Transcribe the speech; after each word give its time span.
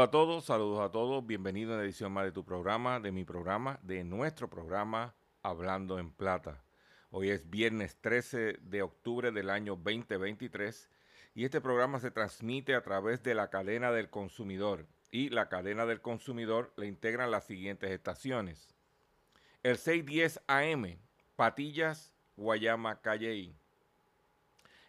Saludos 0.00 0.08
a 0.08 0.12
todos, 0.12 0.44
saludos 0.46 0.80
a 0.80 0.90
todos. 0.90 1.26
Bienvenido 1.26 1.72
a 1.72 1.74
una 1.74 1.84
edición 1.84 2.10
más 2.10 2.24
de 2.24 2.32
tu 2.32 2.42
programa, 2.42 3.00
de 3.00 3.12
mi 3.12 3.26
programa, 3.26 3.78
de 3.82 4.02
nuestro 4.02 4.48
programa 4.48 5.14
Hablando 5.42 5.98
en 5.98 6.10
Plata. 6.10 6.64
Hoy 7.10 7.28
es 7.28 7.50
viernes 7.50 7.98
13 8.00 8.60
de 8.62 8.80
octubre 8.80 9.30
del 9.30 9.50
año 9.50 9.76
2023 9.76 10.88
y 11.34 11.44
este 11.44 11.60
programa 11.60 12.00
se 12.00 12.10
transmite 12.10 12.74
a 12.74 12.82
través 12.82 13.22
de 13.22 13.34
la 13.34 13.50
cadena 13.50 13.92
del 13.92 14.08
consumidor. 14.08 14.86
Y 15.10 15.28
la 15.28 15.50
cadena 15.50 15.84
del 15.84 16.00
consumidor 16.00 16.72
le 16.78 16.86
integran 16.86 17.30
las 17.30 17.44
siguientes 17.44 17.90
estaciones. 17.90 18.74
El 19.62 19.76
610 19.76 20.40
AM, 20.46 20.96
Patillas, 21.36 22.14
Guayama, 22.38 23.02
Calley. 23.02 23.54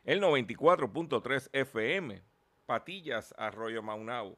El 0.05 0.21
94.3 0.21 1.49
FM, 1.51 2.21
Patillas, 2.65 3.35
Arroyo 3.37 3.83
Maunao. 3.83 4.37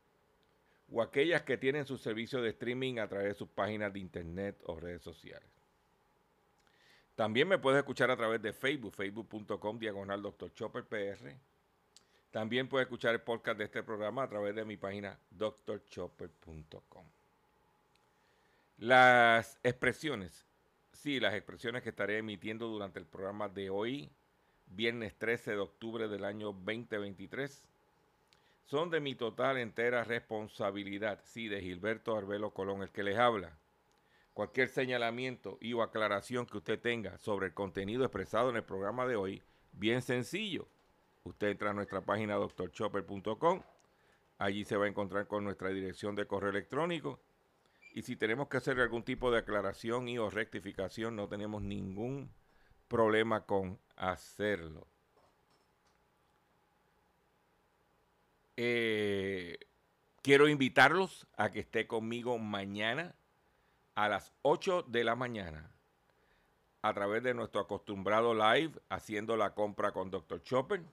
o 0.91 1.01
aquellas 1.01 1.43
que 1.43 1.57
tienen 1.57 1.85
su 1.85 1.97
servicio 1.97 2.41
de 2.41 2.49
streaming 2.49 2.99
a 2.99 3.07
través 3.07 3.29
de 3.29 3.33
sus 3.33 3.47
páginas 3.47 3.93
de 3.93 3.99
internet 3.99 4.61
o 4.65 4.79
redes 4.79 5.01
sociales. 5.01 5.49
También 7.15 7.47
me 7.47 7.57
puedes 7.57 7.79
escuchar 7.79 8.11
a 8.11 8.17
través 8.17 8.41
de 8.41 8.51
Facebook, 8.51 8.93
facebook.com 8.93 9.79
diagonal 9.79 10.21
Dr. 10.21 10.53
Chopper 10.53 10.83
PR. 10.85 11.35
También 12.31 12.67
puedes 12.67 12.85
escuchar 12.85 13.13
el 13.13 13.21
podcast 13.21 13.57
de 13.57 13.65
este 13.65 13.83
programa 13.83 14.23
a 14.23 14.29
través 14.29 14.55
de 14.55 14.65
mi 14.65 14.77
página 14.77 15.19
drchopper.com. 15.31 17.05
Las 18.77 19.59
expresiones, 19.63 20.45
sí, 20.93 21.19
las 21.19 21.35
expresiones 21.35 21.83
que 21.83 21.89
estaré 21.89 22.17
emitiendo 22.17 22.67
durante 22.67 22.99
el 22.99 23.05
programa 23.05 23.49
de 23.49 23.69
hoy, 23.69 24.09
viernes 24.67 25.13
13 25.17 25.51
de 25.51 25.57
octubre 25.57 26.07
del 26.07 26.25
año 26.25 26.53
2023, 26.53 27.63
son 28.65 28.89
de 28.89 28.99
mi 28.99 29.15
total 29.15 29.57
entera 29.57 30.03
responsabilidad, 30.03 31.19
sí, 31.23 31.47
de 31.47 31.61
Gilberto 31.61 32.15
Arbelo 32.15 32.53
Colón, 32.53 32.81
el 32.83 32.91
que 32.91 33.03
les 33.03 33.17
habla. 33.17 33.57
Cualquier 34.33 34.69
señalamiento 34.69 35.57
y 35.59 35.73
o 35.73 35.83
aclaración 35.83 36.45
que 36.45 36.57
usted 36.57 36.79
tenga 36.79 37.17
sobre 37.17 37.47
el 37.47 37.53
contenido 37.53 38.03
expresado 38.03 38.49
en 38.49 38.55
el 38.55 38.63
programa 38.63 39.05
de 39.05 39.15
hoy, 39.15 39.43
bien 39.73 40.01
sencillo. 40.01 40.67
Usted 41.23 41.49
entra 41.49 41.71
a 41.71 41.73
nuestra 41.73 42.01
página 42.01 42.35
drchopper.com, 42.35 43.61
allí 44.37 44.63
se 44.63 44.77
va 44.77 44.85
a 44.85 44.89
encontrar 44.89 45.27
con 45.27 45.43
nuestra 45.43 45.69
dirección 45.69 46.15
de 46.15 46.25
correo 46.25 46.49
electrónico 46.49 47.19
y 47.93 48.03
si 48.03 48.15
tenemos 48.15 48.47
que 48.47 48.57
hacer 48.57 48.79
algún 48.79 49.03
tipo 49.03 49.31
de 49.31 49.39
aclaración 49.39 50.07
y 50.07 50.17
o 50.17 50.29
rectificación, 50.29 51.15
no 51.15 51.27
tenemos 51.27 51.61
ningún 51.61 52.31
problema 52.87 53.45
con 53.45 53.79
hacerlo. 53.97 54.87
Eh, 58.63 59.57
quiero 60.21 60.47
invitarlos 60.47 61.25
a 61.35 61.51
que 61.51 61.61
esté 61.61 61.87
conmigo 61.87 62.37
mañana 62.37 63.15
a 63.95 64.07
las 64.07 64.33
8 64.43 64.83
de 64.83 65.03
la 65.03 65.15
mañana 65.15 65.71
a 66.83 66.93
través 66.93 67.23
de 67.23 67.33
nuestro 67.33 67.61
acostumbrado 67.61 68.35
live 68.35 68.73
haciendo 68.89 69.35
la 69.35 69.55
compra 69.55 69.93
con 69.93 70.11
Dr. 70.11 70.43
Chopper, 70.43 70.83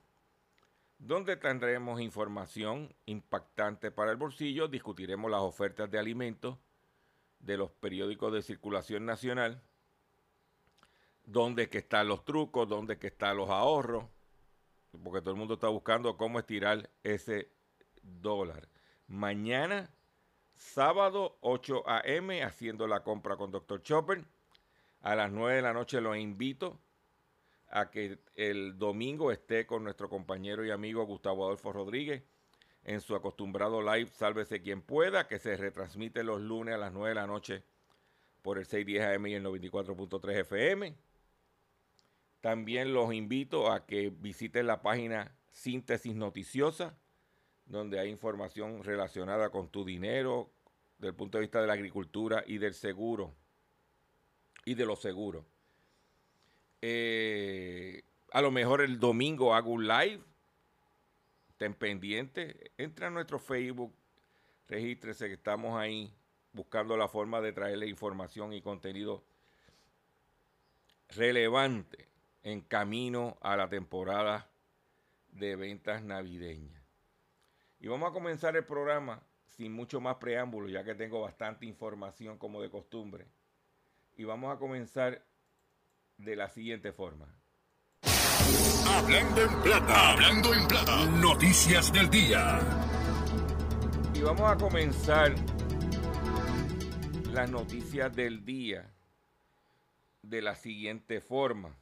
donde 0.97 1.37
tendremos 1.37 2.01
información 2.01 2.91
impactante 3.05 3.91
para 3.91 4.09
el 4.09 4.17
bolsillo, 4.17 4.67
discutiremos 4.67 5.29
las 5.29 5.41
ofertas 5.41 5.91
de 5.91 5.99
alimentos 5.99 6.57
de 7.37 7.55
los 7.55 7.69
periódicos 7.69 8.33
de 8.33 8.41
circulación 8.41 9.05
nacional, 9.05 9.61
dónde 11.23 11.69
que 11.69 11.77
están 11.77 12.07
los 12.07 12.25
trucos, 12.25 12.67
dónde 12.67 12.97
que 12.97 13.07
están 13.07 13.37
los 13.37 13.51
ahorros, 13.51 14.05
porque 15.03 15.21
todo 15.21 15.35
el 15.35 15.39
mundo 15.39 15.53
está 15.53 15.67
buscando 15.67 16.17
cómo 16.17 16.39
estirar 16.39 16.89
ese 17.03 17.58
dólar. 18.03 18.69
Mañana, 19.07 19.89
sábado, 20.53 21.37
8 21.41 21.83
a.m., 21.87 22.43
haciendo 22.43 22.87
la 22.87 23.03
compra 23.03 23.37
con 23.37 23.51
Dr. 23.51 23.81
Chopper. 23.81 24.25
A 25.01 25.15
las 25.15 25.31
9 25.31 25.55
de 25.55 25.61
la 25.61 25.73
noche 25.73 26.01
los 26.01 26.17
invito 26.17 26.79
a 27.69 27.89
que 27.89 28.19
el 28.35 28.77
domingo 28.77 29.31
esté 29.31 29.65
con 29.65 29.83
nuestro 29.83 30.09
compañero 30.09 30.65
y 30.65 30.71
amigo 30.71 31.05
Gustavo 31.05 31.45
Adolfo 31.45 31.71
Rodríguez 31.71 32.23
en 32.83 33.01
su 33.01 33.15
acostumbrado 33.15 33.81
live 33.81 34.09
Sálvese 34.09 34.61
quien 34.61 34.81
pueda, 34.81 35.27
que 35.27 35.39
se 35.39 35.55
retransmite 35.55 36.23
los 36.23 36.41
lunes 36.41 36.75
a 36.75 36.77
las 36.77 36.91
9 36.91 37.09
de 37.09 37.15
la 37.15 37.27
noche 37.27 37.63
por 38.41 38.57
el 38.57 38.65
610 38.65 39.15
AM 39.15 39.27
y 39.27 39.33
el 39.35 39.43
94.3 39.43 40.39
FM. 40.39 40.95
También 42.41 42.93
los 42.93 43.13
invito 43.13 43.71
a 43.71 43.85
que 43.85 44.09
visiten 44.09 44.65
la 44.65 44.81
página 44.81 45.35
Síntesis 45.51 46.15
Noticiosa, 46.15 46.97
donde 47.69 47.99
hay 47.99 48.09
información 48.09 48.83
relacionada 48.83 49.49
con 49.49 49.69
tu 49.69 49.85
dinero, 49.85 50.49
desde 50.97 51.09
el 51.09 51.15
punto 51.15 51.37
de 51.37 51.43
vista 51.43 51.61
de 51.61 51.67
la 51.67 51.73
agricultura 51.73 52.43
y 52.45 52.57
del 52.57 52.73
seguro, 52.73 53.33
y 54.65 54.73
de 54.73 54.85
los 54.85 54.99
seguros. 54.99 55.45
Eh, 56.81 58.03
a 58.31 58.41
lo 58.41 58.51
mejor 58.51 58.81
el 58.81 58.99
domingo 58.99 59.53
hago 59.53 59.71
un 59.71 59.87
live, 59.87 60.19
estén 61.49 61.75
pendientes, 61.75 62.55
entra 62.77 63.07
a 63.07 63.11
nuestro 63.11 63.39
Facebook, 63.39 63.93
regístrese 64.67 65.27
que 65.27 65.33
estamos 65.33 65.79
ahí 65.79 66.11
buscando 66.53 66.97
la 66.97 67.07
forma 67.07 67.39
de 67.39 67.53
traerle 67.53 67.87
información 67.87 68.51
y 68.53 68.61
contenido 68.61 69.23
relevante 71.09 72.07
en 72.43 72.61
camino 72.61 73.37
a 73.41 73.55
la 73.55 73.69
temporada 73.69 74.49
de 75.31 75.55
ventas 75.55 76.01
navideñas. 76.01 76.78
Y 77.79 77.87
vamos 77.87 78.09
a 78.09 78.13
comenzar 78.13 78.55
el 78.55 78.65
programa 78.65 79.21
sin 79.47 79.73
mucho 79.73 80.01
más 80.01 80.15
preámbulo, 80.15 80.67
ya 80.67 80.83
que 80.83 80.95
tengo 80.95 81.21
bastante 81.21 81.65
información 81.65 82.37
como 82.37 82.61
de 82.61 82.69
costumbre. 82.69 83.25
Y 84.17 84.23
vamos 84.25 84.55
a 84.55 84.59
comenzar 84.59 85.23
de 86.17 86.35
la 86.35 86.49
siguiente 86.49 86.91
forma. 86.91 87.25
Hablando 88.87 89.41
en 89.41 89.61
plata, 89.61 90.11
hablando 90.11 90.53
en 90.53 90.67
plata. 90.67 91.05
Noticias 91.05 91.93
del 91.93 92.09
día. 92.09 92.59
Y 94.13 94.21
vamos 94.21 94.51
a 94.51 94.57
comenzar 94.57 95.33
las 97.31 97.49
noticias 97.49 98.13
del 98.13 98.43
día 98.43 98.91
de 100.21 100.41
la 100.41 100.55
siguiente 100.55 101.21
forma. 101.21 101.75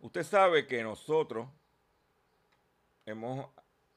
Usted 0.00 0.24
sabe 0.24 0.66
que 0.66 0.82
nosotros 0.82 1.48
hemos, 3.06 3.48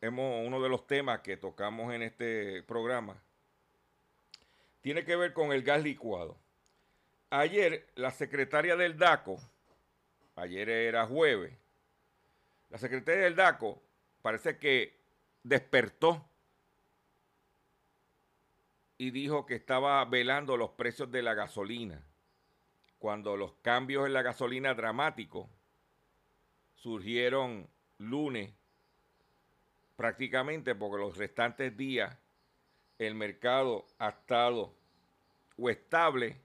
hemos, 0.01 0.45
uno 0.45 0.61
de 0.61 0.69
los 0.69 0.87
temas 0.87 1.21
que 1.21 1.37
tocamos 1.37 1.93
en 1.93 2.01
este 2.01 2.63
programa 2.63 3.21
tiene 4.81 5.05
que 5.05 5.15
ver 5.15 5.31
con 5.31 5.51
el 5.51 5.61
gas 5.61 5.83
licuado. 5.83 6.37
Ayer 7.29 7.87
la 7.95 8.11
secretaria 8.11 8.75
del 8.75 8.97
DACO, 8.97 9.39
ayer 10.35 10.67
era 10.69 11.05
jueves, 11.05 11.53
la 12.69 12.77
secretaria 12.79 13.23
del 13.23 13.35
DACO 13.35 13.81
parece 14.21 14.57
que 14.57 14.99
despertó 15.43 16.25
y 18.97 19.11
dijo 19.11 19.45
que 19.45 19.55
estaba 19.55 20.03
velando 20.05 20.57
los 20.57 20.71
precios 20.71 21.11
de 21.11 21.21
la 21.21 21.33
gasolina, 21.35 22.03
cuando 22.99 23.37
los 23.37 23.53
cambios 23.61 24.05
en 24.05 24.13
la 24.13 24.21
gasolina 24.21 24.73
dramáticos 24.73 25.47
surgieron 26.75 27.67
lunes 27.97 28.51
prácticamente 30.01 30.73
porque 30.73 30.97
los 30.97 31.15
restantes 31.15 31.77
días 31.77 32.17
el 32.97 33.13
mercado 33.13 33.85
ha 33.99 34.09
estado 34.09 34.73
o 35.55 35.69
estable 35.69 36.37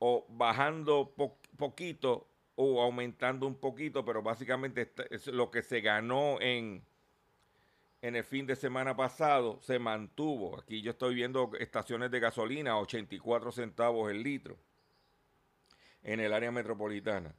o 0.00 0.26
bajando 0.28 1.14
poquito 1.56 2.26
o 2.56 2.82
aumentando 2.82 3.46
un 3.46 3.54
poquito, 3.60 4.04
pero 4.04 4.24
básicamente 4.24 4.92
lo 5.26 5.52
que 5.52 5.62
se 5.62 5.82
ganó 5.82 6.40
en, 6.40 6.84
en 8.02 8.16
el 8.16 8.24
fin 8.24 8.44
de 8.44 8.56
semana 8.56 8.96
pasado 8.96 9.60
se 9.62 9.78
mantuvo. 9.78 10.58
Aquí 10.58 10.82
yo 10.82 10.90
estoy 10.90 11.14
viendo 11.14 11.52
estaciones 11.60 12.10
de 12.10 12.18
gasolina 12.18 12.76
84 12.80 13.52
centavos 13.52 14.10
el 14.10 14.20
litro 14.20 14.58
en 16.02 16.18
el 16.18 16.32
área 16.32 16.50
metropolitana. 16.50 17.36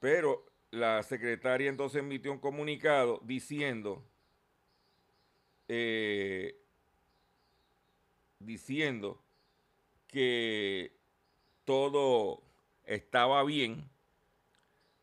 Pero 0.00 0.46
la 0.70 1.02
secretaria 1.02 1.68
entonces 1.68 2.00
emitió 2.00 2.32
un 2.32 2.38
comunicado 2.38 3.20
diciendo, 3.22 4.08
eh, 5.74 6.54
diciendo 8.38 9.22
que 10.06 10.92
todo 11.64 12.42
estaba 12.84 13.42
bien. 13.44 13.88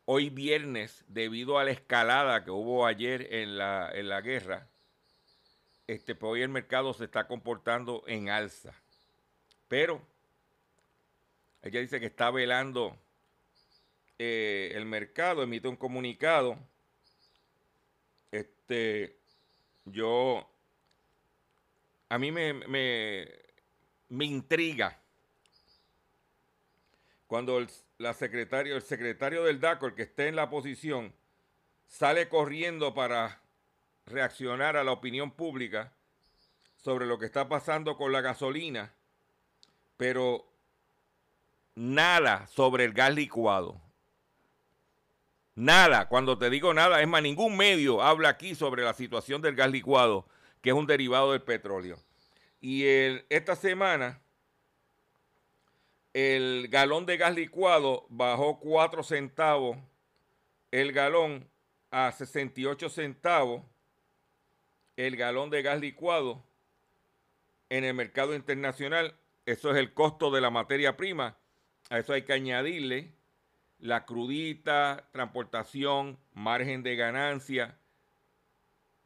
Hoy 0.04 0.30
viernes, 0.30 1.04
debido 1.08 1.58
a 1.58 1.64
la 1.64 1.72
escalada 1.72 2.44
que 2.44 2.52
hubo 2.52 2.86
ayer 2.86 3.34
en 3.34 3.58
la, 3.58 3.90
en 3.92 4.08
la 4.08 4.20
guerra, 4.20 4.68
este, 5.88 6.14
pues 6.14 6.30
hoy 6.34 6.42
el 6.42 6.48
mercado 6.50 6.94
se 6.94 7.04
está 7.04 7.26
comportando 7.26 8.04
en 8.06 8.28
alza. 8.28 8.72
Pero 9.66 10.00
ella 11.62 11.80
dice 11.80 11.98
que 11.98 12.06
está 12.06 12.30
velando 12.30 12.96
eh, 14.18 14.72
el 14.74 14.84
mercado 14.84 15.42
emite 15.42 15.66
un 15.66 15.76
comunicado. 15.76 16.58
Este, 18.30 19.16
yo, 19.84 20.49
a 22.10 22.18
mí 22.18 22.30
me, 22.32 22.52
me, 22.52 23.28
me 24.08 24.24
intriga 24.26 24.98
cuando 27.28 27.58
el, 27.58 27.70
la 27.98 28.12
secretario, 28.12 28.74
el 28.74 28.82
secretario 28.82 29.44
del 29.44 29.60
DACO, 29.60 29.86
el 29.86 29.94
que 29.94 30.02
esté 30.02 30.26
en 30.26 30.34
la 30.34 30.50
posición, 30.50 31.14
sale 31.86 32.28
corriendo 32.28 32.92
para 32.92 33.40
reaccionar 34.06 34.76
a 34.76 34.82
la 34.82 34.90
opinión 34.90 35.30
pública 35.30 35.92
sobre 36.82 37.06
lo 37.06 37.20
que 37.20 37.26
está 37.26 37.48
pasando 37.48 37.96
con 37.96 38.10
la 38.10 38.20
gasolina, 38.20 38.92
pero 39.96 40.44
nada 41.76 42.48
sobre 42.48 42.84
el 42.86 42.92
gas 42.92 43.14
licuado. 43.14 43.80
Nada, 45.54 46.08
cuando 46.08 46.38
te 46.38 46.50
digo 46.50 46.74
nada, 46.74 47.00
es 47.00 47.06
más, 47.06 47.22
ningún 47.22 47.56
medio 47.56 48.02
habla 48.02 48.30
aquí 48.30 48.56
sobre 48.56 48.82
la 48.82 48.94
situación 48.94 49.42
del 49.42 49.54
gas 49.54 49.70
licuado, 49.70 50.26
que 50.60 50.70
es 50.70 50.76
un 50.76 50.86
derivado 50.86 51.32
del 51.32 51.42
petróleo. 51.42 51.98
Y 52.60 52.84
esta 53.30 53.56
semana, 53.56 54.20
el 56.12 56.68
galón 56.68 57.06
de 57.06 57.16
gas 57.16 57.34
licuado 57.34 58.06
bajó 58.08 58.58
4 58.60 59.02
centavos 59.02 59.78
el 60.70 60.92
galón 60.92 61.48
a 61.90 62.12
68 62.12 62.88
centavos 62.90 63.62
el 64.96 65.16
galón 65.16 65.50
de 65.50 65.62
gas 65.62 65.80
licuado 65.80 66.44
en 67.70 67.84
el 67.84 67.94
mercado 67.94 68.34
internacional. 68.34 69.16
Eso 69.46 69.70
es 69.70 69.78
el 69.78 69.94
costo 69.94 70.30
de 70.30 70.40
la 70.40 70.50
materia 70.50 70.96
prima. 70.96 71.38
A 71.88 71.98
eso 71.98 72.12
hay 72.12 72.22
que 72.22 72.34
añadirle 72.34 73.14
la 73.78 74.04
crudita, 74.04 75.08
transportación, 75.12 76.18
margen 76.34 76.82
de 76.82 76.96
ganancia, 76.96 77.78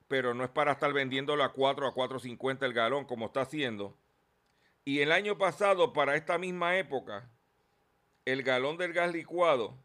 pero 0.09 0.35
no 0.35 0.45
es 0.45 0.51
para 0.51 0.73
estar 0.73 0.93
vendiéndolo 0.93 1.45
a 1.45 1.53
4 1.53 1.87
a 1.87 1.95
4.50 1.95 2.65
el 2.65 2.73
galón 2.73 3.05
como 3.05 3.27
está 3.27 3.43
haciendo. 3.43 3.97
Y 4.85 5.01
el 5.01 5.13
año 5.13 5.39
pasado, 5.39 5.93
para 5.93 6.15
esta 6.15 6.39
misma 6.39 6.77
época, 6.77 7.31
el 8.25 8.43
galón 8.43 8.77
del 8.77 8.93
gas 8.93 9.13
licuado 9.13 9.79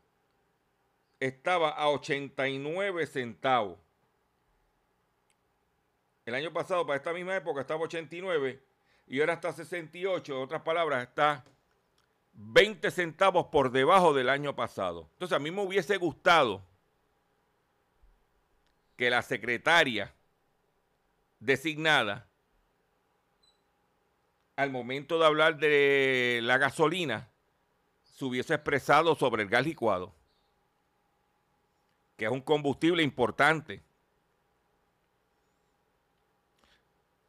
estaba 1.20 1.70
a 1.70 1.90
89 1.90 3.06
centavos. 3.08 3.78
El 6.26 6.36
año 6.36 6.52
pasado, 6.54 6.86
para 6.86 6.98
esta 6.98 7.14
misma 7.14 7.36
época, 7.36 7.62
estaba 7.62 7.82
a 7.82 7.84
89 7.84 8.62
y 9.08 9.20
ahora 9.20 9.34
está 9.34 9.50
a 9.50 9.54
68. 9.54 10.36
En 10.36 10.44
otras 10.44 10.62
palabras, 10.62 11.08
está 11.08 11.44
20 12.34 12.92
centavos 12.92 13.48
por 13.48 13.72
debajo 13.72 14.14
del 14.14 14.30
año 14.30 14.56
pasado. 14.56 15.10
Entonces 15.14 15.36
a 15.36 15.40
mí 15.40 15.52
me 15.52 15.62
hubiese 15.62 15.98
gustado 15.98 16.62
que 19.00 19.10
la 19.10 19.22
secretaria 19.22 20.14
designada 21.40 22.28
al 24.58 24.72
momento 24.72 25.18
de 25.18 25.26
hablar 25.26 25.58
de 25.58 26.42
la 26.44 26.58
gasolina 26.58 27.30
se 28.04 28.26
hubiese 28.26 28.56
expresado 28.56 29.16
sobre 29.16 29.44
el 29.44 29.48
gas 29.48 29.66
licuado, 29.66 30.14
que 32.18 32.26
es 32.26 32.32
un 32.32 32.42
combustible 32.42 33.02
importante. 33.02 33.82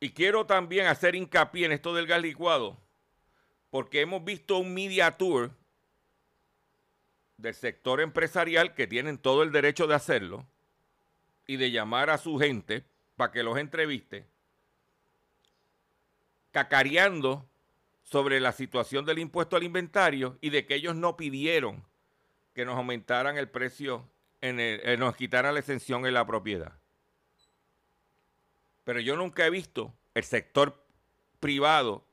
Y 0.00 0.10
quiero 0.10 0.46
también 0.46 0.88
hacer 0.88 1.14
hincapié 1.14 1.66
en 1.66 1.72
esto 1.72 1.94
del 1.94 2.08
gas 2.08 2.20
licuado 2.20 2.80
porque 3.70 4.00
hemos 4.00 4.24
visto 4.24 4.58
un 4.58 4.74
media 4.74 5.16
tour 5.16 5.52
del 7.36 7.54
sector 7.54 8.00
empresarial 8.00 8.74
que 8.74 8.88
tienen 8.88 9.18
todo 9.18 9.44
el 9.44 9.52
derecho 9.52 9.86
de 9.86 9.94
hacerlo 9.94 10.48
y 11.50 11.56
de 11.56 11.72
llamar 11.72 12.10
a 12.10 12.18
su 12.18 12.38
gente 12.38 12.84
para 13.16 13.32
que 13.32 13.42
los 13.42 13.58
entreviste, 13.58 14.24
cacareando 16.52 17.44
sobre 18.04 18.38
la 18.38 18.52
situación 18.52 19.04
del 19.04 19.18
impuesto 19.18 19.56
al 19.56 19.64
inventario 19.64 20.38
y 20.40 20.50
de 20.50 20.64
que 20.64 20.76
ellos 20.76 20.94
no 20.94 21.16
pidieron 21.16 21.84
que 22.54 22.64
nos 22.64 22.76
aumentaran 22.76 23.36
el 23.36 23.48
precio, 23.48 24.08
en 24.40 24.60
el, 24.60 24.80
eh, 24.84 24.96
nos 24.96 25.16
quitaran 25.16 25.54
la 25.54 25.58
exención 25.58 26.06
en 26.06 26.14
la 26.14 26.24
propiedad. 26.24 26.78
Pero 28.84 29.00
yo 29.00 29.16
nunca 29.16 29.44
he 29.44 29.50
visto 29.50 29.92
el 30.14 30.22
sector 30.22 30.80
privado 31.40 32.06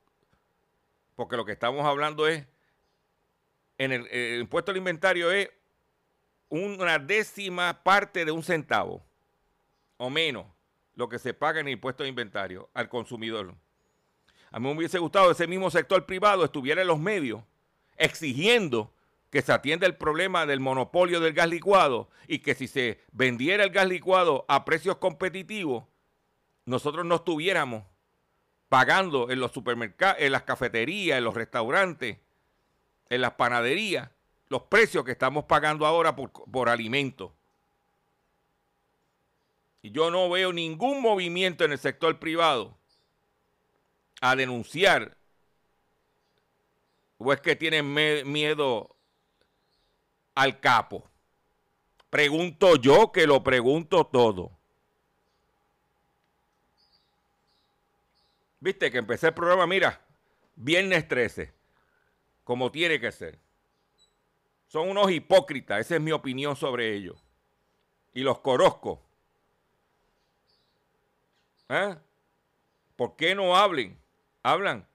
porque 1.16 1.38
lo 1.38 1.46
que 1.46 1.52
estamos 1.52 1.86
hablando 1.86 2.28
es, 2.28 2.44
en 3.78 3.92
el, 3.92 4.40
impuesto 4.40 4.72
al 4.72 4.78
inventario 4.78 5.32
es 5.32 5.52
una 6.50 6.98
décima 6.98 7.84
parte 7.84 8.26
de 8.26 8.32
un 8.32 8.42
centavo 8.42 9.07
o 9.98 10.10
menos 10.10 10.46
lo 10.96 11.10
que 11.10 11.20
se 11.20 11.34
paga 11.34 11.60
en 11.60 11.68
el 11.68 11.74
impuesto 11.74 12.04
de 12.04 12.10
inventario 12.10 12.70
al 12.74 12.90
consumidor. 12.90 13.54
A 14.52 14.60
mí 14.60 14.68
me 14.68 14.76
hubiese 14.76 15.00
gustado 15.00 15.28
que 15.28 15.34
ese 15.34 15.48
mismo 15.48 15.70
sector 15.70 16.06
privado 16.06 16.46
estuviera 16.46 16.82
en 16.82 16.88
los 16.88 17.00
medios 17.00 17.44
exigiendo 17.98 18.94
que 19.30 19.42
se 19.42 19.52
atienda 19.52 19.86
el 19.86 19.96
problema 19.96 20.46
del 20.46 20.60
monopolio 20.60 21.20
del 21.20 21.34
gas 21.34 21.50
licuado 21.50 22.10
y 22.28 22.40
que 22.40 22.56
si 22.56 22.68
se 22.68 23.02
vendiera 23.12 23.64
el 23.64 23.72
gas 23.72 23.88
licuado 23.88 24.46
a 24.48 24.64
precios 24.64 24.98
competitivos, 24.98 25.84
nosotros 26.66 27.06
no 27.06 27.16
estuviéramos 27.16 27.84
pagando 28.70 29.30
en 29.30 29.40
los 29.40 29.52
supermercados, 29.52 30.18
en 30.20 30.32
las 30.32 30.44
cafeterías, 30.44 31.18
en 31.18 31.24
los 31.24 31.36
restaurantes, 31.36 32.18
en 33.10 33.22
las 33.22 33.34
panaderías, 33.34 34.10
los 34.50 34.64
precios 34.64 35.04
que 35.04 35.12
estamos 35.12 35.46
pagando 35.46 35.86
ahora 35.86 36.16
por, 36.16 36.32
por 36.32 36.70
alimentos. 36.70 37.32
Yo 39.92 40.12
no 40.12 40.30
veo 40.30 40.54
ningún 40.54 41.02
movimiento 41.02 41.66
en 41.66 41.72
el 41.72 41.80
sector 41.80 42.20
privado 42.20 42.78
a 44.22 44.36
denunciar 44.36 45.18
o 47.18 47.34
es 47.34 47.42
que 47.42 47.56
tienen 47.56 47.94
miedo 47.94 48.96
al 50.36 50.60
capo. 50.60 51.10
Pregunto 52.10 52.76
yo 52.76 53.12
que 53.12 53.28
lo 53.28 53.44
pregunto 53.44 54.06
todo. 54.06 54.52
Viste 58.60 58.92
que 58.92 58.98
empecé 58.98 59.28
el 59.28 59.34
programa, 59.34 59.68
mira, 59.68 60.02
viernes 60.56 61.08
13, 61.08 61.54
como 62.44 62.72
tiene 62.72 63.00
que 63.00 63.12
ser. 63.12 63.40
Son 64.68 64.90
unos 64.90 65.12
hipócritas, 65.12 65.80
esa 65.82 65.96
es 65.96 66.02
mi 66.02 66.12
opinión 66.12 66.56
sobre 66.56 66.94
ellos. 66.94 67.24
y 68.14 68.22
los 68.22 68.40
conozco. 68.40 69.07
¿Ah? 71.70 71.98
¿Por 72.96 73.16
qué 73.16 73.36
no 73.36 73.56
hablen? 73.56 73.98
Hablan 74.44 74.88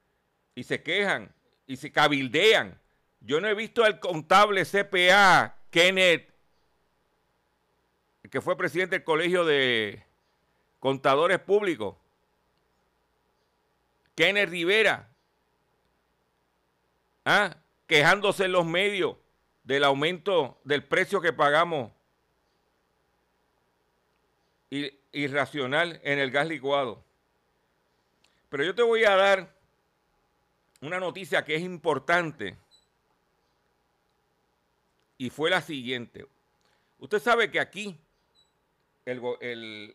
y 0.54 0.64
se 0.64 0.82
quejan 0.82 1.34
y 1.66 1.76
se 1.76 1.92
cabildean. 1.92 2.78
Yo 3.20 3.40
no 3.40 3.48
he 3.48 3.54
visto 3.54 3.84
al 3.84 4.00
contable 4.00 4.64
CPA, 4.64 5.56
Kenneth, 5.70 6.32
que 8.30 8.40
fue 8.40 8.56
presidente 8.56 8.96
del 8.96 9.04
Colegio 9.04 9.44
de 9.44 10.04
Contadores 10.80 11.38
Públicos, 11.38 11.96
Kenneth 14.14 14.48
Rivera, 14.48 15.08
¿ah? 17.24 17.56
quejándose 17.86 18.46
en 18.46 18.52
los 18.52 18.64
medios 18.64 19.16
del 19.64 19.84
aumento 19.84 20.60
del 20.64 20.84
precio 20.84 21.20
que 21.20 21.32
pagamos 21.32 21.92
irracional 25.12 26.00
en 26.02 26.18
el 26.18 26.30
gas 26.30 26.46
licuado. 26.46 27.04
Pero 28.48 28.64
yo 28.64 28.74
te 28.74 28.82
voy 28.82 29.04
a 29.04 29.16
dar 29.16 29.54
una 30.80 30.98
noticia 30.98 31.44
que 31.44 31.54
es 31.54 31.62
importante 31.62 32.56
y 35.16 35.30
fue 35.30 35.50
la 35.50 35.62
siguiente. 35.62 36.26
Usted 36.98 37.20
sabe 37.20 37.50
que 37.50 37.60
aquí 37.60 37.98
el, 39.04 39.94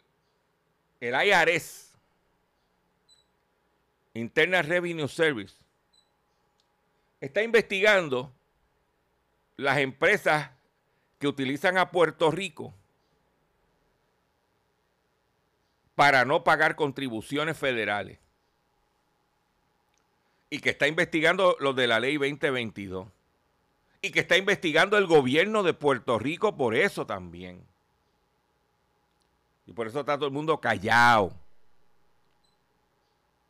IRS, 1.02 1.94
Internal 4.14 4.66
Revenue 4.66 5.08
Service, 5.08 5.56
está 7.20 7.44
investigando 7.44 8.34
las 9.58 9.80
empresas 9.80 10.50
que 11.20 11.28
utilizan 11.28 11.78
a 11.78 11.92
Puerto 11.92 12.32
Rico 12.32 12.74
para 15.98 16.26
no 16.26 16.44
pagar 16.44 16.76
contribuciones 16.76 17.58
federales. 17.58 18.20
Y 20.52 20.60
que 20.60 20.70
está 20.70 20.88
investigando 20.88 21.58
los 21.60 21.76
de 21.76 21.88
la 21.88 22.00
ley 22.00 22.18
2022. 22.18 23.08
Y 24.04 24.12
que 24.12 24.20
está 24.20 24.38
investigando 24.38 25.00
el 25.00 25.08
gobierno 25.08 25.64
de 25.64 25.74
Puerto 25.74 26.20
Rico 26.20 26.56
por 26.56 26.76
eso 26.76 27.08
también. 27.08 27.66
Y 29.66 29.74
por 29.74 29.88
eso 29.88 30.02
está 30.02 30.18
todo 30.18 30.28
el 30.28 30.34
mundo 30.34 30.62
callado. 30.62 31.34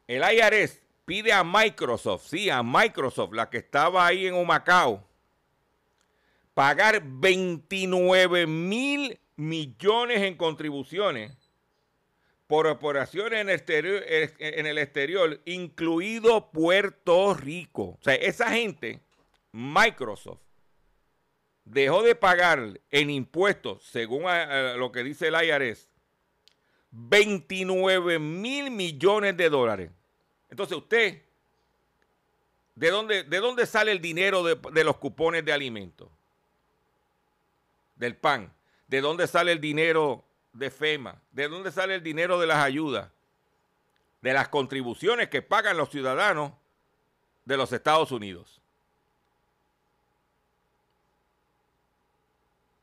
El 0.08 0.24
IRS 0.24 0.82
pide 1.04 1.34
a 1.34 1.44
Microsoft, 1.44 2.28
sí, 2.28 2.50
a 2.50 2.64
Microsoft, 2.64 3.34
la 3.34 3.50
que 3.50 3.58
estaba 3.58 4.06
ahí 4.06 4.26
en 4.26 4.36
Humacao, 4.36 5.06
pagar 6.54 7.02
29 7.04 8.48
mil 8.48 9.20
millones 9.36 10.22
en 10.22 10.38
contribuciones 10.38 11.47
por 12.48 12.66
operaciones 12.66 13.42
en 13.42 14.66
el, 14.66 14.78
exterior, 14.78 15.42
incluido 15.46 16.50
Puerto 16.50 17.34
Rico. 17.34 17.98
O 18.00 18.00
sea, 18.02 18.16
esa 18.16 18.50
gente, 18.52 19.02
Microsoft, 19.52 20.40
dejó 21.66 22.04
de 22.04 22.16
pagar 22.16 22.80
en 22.90 23.10
impuestos, 23.10 23.84
según 23.84 24.24
lo 24.78 24.92
que 24.94 25.04
dice 25.04 25.28
el 25.28 25.36
IRS, 25.36 25.90
29 26.92 28.18
mil 28.18 28.72
millones 28.72 29.36
de 29.36 29.50
dólares. 29.50 29.92
Entonces 30.50 30.78
usted, 30.78 31.22
¿de 32.76 32.90
dónde, 32.90 33.24
de 33.24 33.38
dónde 33.40 33.66
sale 33.66 33.92
el 33.92 34.00
dinero 34.00 34.44
de, 34.44 34.56
de 34.72 34.84
los 34.86 34.96
cupones 34.98 35.44
de 35.44 35.52
alimentos? 35.52 36.08
Del 37.98 38.16
pan. 38.16 38.54
¿De 38.88 39.02
dónde 39.02 39.28
sale 39.28 39.52
el 39.52 39.60
dinero 39.60 40.27
de 40.58 40.72
FEMA? 40.72 41.22
¿De 41.32 41.48
dónde 41.48 41.72
sale 41.72 41.96
el 41.96 42.04
dinero 42.04 42.40
de 42.40 42.48
las 42.48 42.64
ayudas? 42.64 43.10
De 44.22 44.34
las 44.34 44.48
contribuciones 44.48 45.30
que 45.30 45.42
pagan 45.42 45.78
los 45.78 45.90
ciudadanos 45.90 46.52
de 47.46 47.58
los 47.58 47.72
Estados 47.72 48.12
Unidos. 48.12 48.60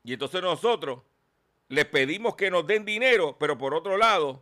Y 0.03 0.13
entonces 0.13 0.41
nosotros 0.41 1.01
le 1.67 1.83
pedimos 1.83 2.35
que 2.35 2.51
nos 2.51 2.65
den 2.65 2.85
dinero, 2.85 3.35
pero 3.39 3.57
por 3.57 3.73
otro 3.73 3.97
lado, 3.97 4.41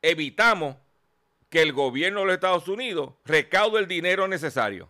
evitamos 0.00 0.76
que 1.50 1.62
el 1.62 1.72
gobierno 1.72 2.20
de 2.20 2.26
los 2.26 2.34
Estados 2.34 2.68
Unidos 2.68 3.14
recaude 3.24 3.80
el 3.80 3.88
dinero 3.88 4.28
necesario. 4.28 4.88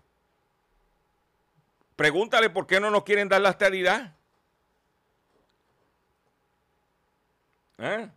Pregúntale 1.97 2.51
por 2.51 2.67
qué 2.67 2.79
no 2.79 2.91
nos 2.91 3.05
quieren 3.05 3.29
dar 3.29 3.41
la 3.41 3.51
estabilidad. 3.51 4.18
¿Eh? 7.79 8.09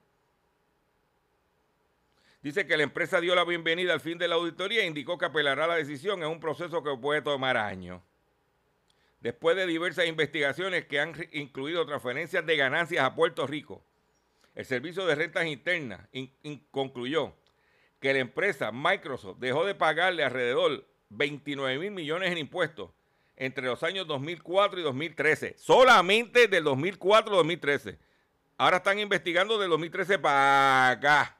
Dice 2.41 2.65
que 2.65 2.75
la 2.75 2.83
empresa 2.83 3.21
dio 3.21 3.35
la 3.35 3.45
bienvenida 3.45 3.93
al 3.93 3.99
fin 3.99 4.17
de 4.17 4.27
la 4.27 4.35
auditoría 4.35 4.81
e 4.81 4.87
indicó 4.87 5.17
que 5.17 5.25
apelará 5.25 5.65
a 5.65 5.67
la 5.67 5.75
decisión. 5.75 6.23
Es 6.23 6.27
un 6.27 6.39
proceso 6.39 6.83
que 6.83 6.97
puede 6.97 7.21
tomar 7.21 7.55
años. 7.55 8.01
Después 9.19 9.55
de 9.55 9.67
diversas 9.67 10.07
investigaciones 10.07 10.85
que 10.85 10.99
han 10.99 11.13
incluido 11.31 11.85
transferencias 11.85 12.43
de 12.43 12.57
ganancias 12.57 13.05
a 13.05 13.13
Puerto 13.13 13.45
Rico, 13.45 13.83
el 14.55 14.65
Servicio 14.65 15.05
de 15.05 15.13
Rentas 15.13 15.45
Internas 15.45 16.01
concluyó 16.71 17.35
que 17.99 18.13
la 18.13 18.19
empresa 18.19 18.71
Microsoft 18.71 19.37
dejó 19.37 19.63
de 19.63 19.75
pagarle 19.75 20.23
alrededor 20.23 20.83
29 21.09 21.77
mil 21.77 21.91
millones 21.91 22.31
en 22.31 22.39
impuestos 22.39 22.89
entre 23.37 23.67
los 23.67 23.83
años 23.83 24.07
2004 24.07 24.79
y 24.79 24.83
2013. 24.83 25.55
Solamente 25.59 26.47
del 26.47 26.63
2004 26.63 27.33
y 27.33 27.37
2013. 27.37 27.99
Ahora 28.61 28.77
están 28.77 28.99
investigando 28.99 29.57
del 29.57 29.71
2013 29.71 30.19
para 30.19 30.91
acá. 30.91 31.35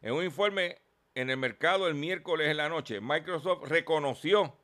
En 0.00 0.12
un 0.12 0.22
informe 0.22 0.78
en 1.16 1.28
el 1.28 1.36
mercado 1.36 1.88
el 1.88 1.96
miércoles 1.96 2.48
en 2.48 2.56
la 2.56 2.68
noche, 2.68 3.00
Microsoft 3.00 3.66
reconoció 3.66 4.56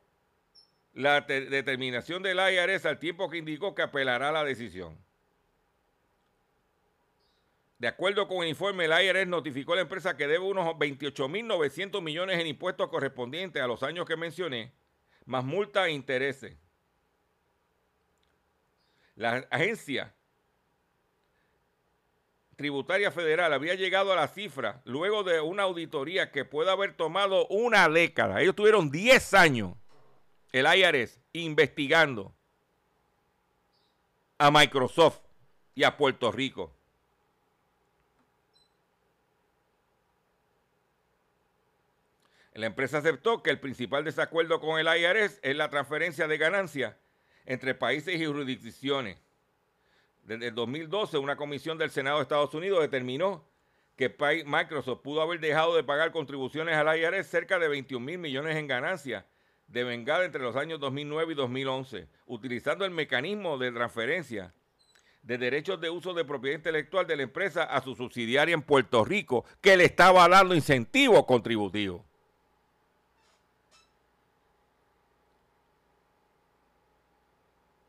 la 0.93 1.19
determinación 1.19 2.23
del 2.23 2.37
IRS 2.37 2.85
al 2.85 2.99
tiempo 2.99 3.29
que 3.29 3.39
indicó 3.39 3.75
que 3.75 3.81
apelará 3.81 4.29
a 4.29 4.31
la 4.31 4.45
decisión. 4.45 4.97
De 7.77 7.89
acuerdo 7.89 8.29
con 8.29 8.43
el 8.43 8.47
informe, 8.47 8.85
el 8.85 8.93
IRS 8.93 9.27
notificó 9.27 9.73
a 9.73 9.75
la 9.75 9.81
empresa 9.81 10.15
que 10.15 10.27
debe 10.27 10.45
unos 10.45 10.65
28.900 10.75 12.01
millones 12.01 12.39
en 12.39 12.47
impuestos 12.47 12.87
correspondientes 12.87 13.61
a 13.61 13.67
los 13.67 13.83
años 13.83 14.05
que 14.05 14.15
mencioné, 14.15 14.71
más 15.25 15.43
multas 15.43 15.87
e 15.87 15.91
intereses. 15.91 16.62
La 19.15 19.45
agencia 19.51 20.13
tributaria 22.55 23.11
federal 23.11 23.53
había 23.53 23.75
llegado 23.75 24.13
a 24.13 24.15
la 24.15 24.27
cifra 24.27 24.81
luego 24.85 25.23
de 25.23 25.41
una 25.41 25.63
auditoría 25.63 26.31
que 26.31 26.45
puede 26.45 26.71
haber 26.71 26.95
tomado 26.95 27.47
una 27.47 27.89
década. 27.89 28.41
Ellos 28.41 28.55
tuvieron 28.55 28.89
10 28.89 29.33
años, 29.33 29.75
el 30.51 30.65
IRS, 30.65 31.19
investigando 31.33 32.33
a 34.37 34.49
Microsoft 34.51 35.19
y 35.75 35.83
a 35.83 35.97
Puerto 35.97 36.31
Rico. 36.31 36.75
La 42.53 42.67
empresa 42.67 42.99
aceptó 42.99 43.41
que 43.41 43.49
el 43.49 43.59
principal 43.59 44.03
desacuerdo 44.03 44.59
con 44.59 44.79
el 44.79 44.85
IRS 44.85 45.39
es 45.41 45.55
la 45.55 45.69
transferencia 45.69 46.27
de 46.27 46.37
ganancias 46.37 46.95
entre 47.45 47.75
países 47.75 48.19
y 48.19 48.25
jurisdicciones. 48.25 49.17
Desde 50.23 50.47
el 50.47 50.55
2012, 50.55 51.17
una 51.17 51.35
comisión 51.35 51.77
del 51.77 51.91
Senado 51.91 52.17
de 52.17 52.23
Estados 52.23 52.53
Unidos 52.53 52.81
determinó 52.81 53.45
que 53.95 54.15
Microsoft 54.45 55.01
pudo 55.01 55.21
haber 55.21 55.39
dejado 55.39 55.75
de 55.75 55.83
pagar 55.83 56.11
contribuciones 56.11 56.75
al 56.75 56.97
IRS 56.97 57.27
cerca 57.27 57.59
de 57.59 57.67
21 57.67 58.03
mil 58.03 58.17
millones 58.17 58.55
en 58.55 58.67
ganancias 58.67 59.25
de 59.67 59.83
vengada 59.83 60.25
entre 60.25 60.41
los 60.41 60.55
años 60.55 60.79
2009 60.79 61.33
y 61.33 61.35
2011, 61.35 62.07
utilizando 62.25 62.85
el 62.85 62.91
mecanismo 62.91 63.57
de 63.57 63.71
transferencia 63.71 64.53
de 65.21 65.37
derechos 65.37 65.79
de 65.79 65.89
uso 65.89 66.13
de 66.13 66.25
propiedad 66.25 66.57
intelectual 66.57 67.07
de 67.07 67.15
la 67.15 67.23
empresa 67.23 67.63
a 67.63 67.81
su 67.81 67.95
subsidiaria 67.95 68.53
en 68.53 68.61
Puerto 68.61 69.05
Rico, 69.05 69.45
que 69.61 69.77
le 69.77 69.85
estaba 69.85 70.27
dando 70.27 70.53
incentivos 70.53 71.25
contributivos. 71.25 72.01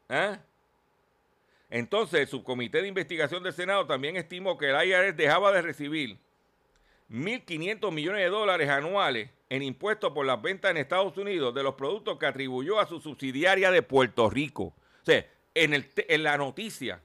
¿Eh? 0.09 0.37
Entonces, 1.71 2.21
el 2.21 2.27
subcomité 2.29 2.83
de 2.83 2.89
investigación 2.89 3.43
del 3.43 3.53
Senado 3.53 3.87
también 3.87 4.17
estimó 4.17 4.57
que 4.57 4.71
el 4.71 4.89
IRS 4.89 5.17
dejaba 5.17 5.51
de 5.53 5.63
recibir 5.63 6.19
1.500 7.11 7.93
millones 7.93 8.23
de 8.23 8.29
dólares 8.29 8.69
anuales 8.69 9.31
en 9.51 9.63
impuestos 9.63 10.13
por 10.13 10.27
las 10.27 10.41
ventas 10.41 10.71
en 10.71 10.77
Estados 10.77 11.17
Unidos 11.17 11.55
de 11.55 11.63
los 11.63 11.75
productos 11.75 12.19
que 12.19 12.27
atribuyó 12.27 12.81
a 12.81 12.87
su 12.87 13.01
subsidiaria 13.01 13.71
de 13.71 13.83
Puerto 13.83 14.31
Rico. 14.31 14.65
O 14.65 15.05
sea, 15.05 15.27
en, 15.55 15.75
el, 15.75 15.91
en 15.97 16.23
la 16.23 16.37
noticia, 16.39 17.01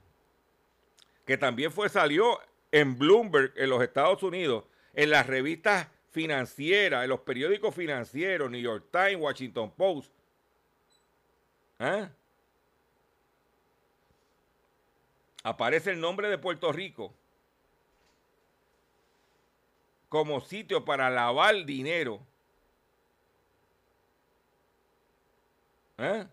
que 1.25 1.37
también 1.37 1.71
fue, 1.71 1.89
salió 1.89 2.39
en 2.71 2.97
Bloomberg, 2.97 3.53
en 3.55 3.69
los 3.69 3.81
Estados 3.81 4.23
Unidos, 4.23 4.65
en 4.93 5.09
las 5.09 5.27
revistas 5.27 5.87
financieras, 6.11 7.03
en 7.03 7.09
los 7.09 7.21
periódicos 7.21 7.75
financieros, 7.75 8.49
New 8.49 8.61
York 8.61 8.85
Times, 8.91 9.17
Washington 9.17 9.71
Post. 9.71 10.11
¿Ah? 11.77 12.09
Aparece 15.43 15.91
el 15.91 15.99
nombre 15.99 16.29
de 16.29 16.37
Puerto 16.37 16.71
Rico 16.71 17.13
como 20.09 20.41
sitio 20.41 20.83
para 20.83 21.09
lavar 21.09 21.65
dinero. 21.65 22.19
¿Eh? 25.97 26.25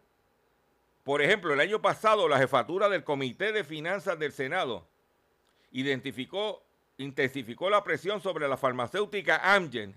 Por 1.04 1.22
ejemplo, 1.22 1.52
el 1.52 1.60
año 1.60 1.80
pasado 1.80 2.26
la 2.26 2.38
jefatura 2.38 2.88
del 2.88 3.04
Comité 3.04 3.52
de 3.52 3.64
Finanzas 3.64 4.18
del 4.18 4.32
Senado 4.32 4.88
identificó, 5.70 6.62
intensificó 6.96 7.68
la 7.68 7.84
presión 7.84 8.20
sobre 8.20 8.48
la 8.48 8.56
farmacéutica 8.56 9.54
Amgen 9.54 9.96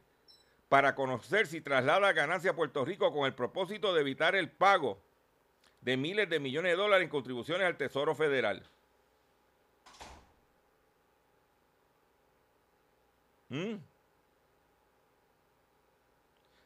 para 0.67 0.93
conocer 0.93 1.47
si 1.47 1.61
traslada 1.61 2.11
ganancia 2.13 2.51
a 2.51 2.55
Puerto 2.55 2.85
Rico 2.85 3.11
con 3.11 3.25
el 3.25 3.33
propósito 3.33 3.93
de 3.93 4.01
evitar 4.01 4.35
el 4.35 4.51
pago 4.51 5.01
de 5.81 5.97
miles 5.97 6.29
de 6.29 6.39
millones 6.39 6.73
de 6.73 6.77
dólares 6.77 7.05
en 7.05 7.09
contribuciones 7.09 7.65
al 7.65 7.77
Tesoro 7.77 8.13
Federal. 8.13 8.63
¿Mm? 13.49 13.75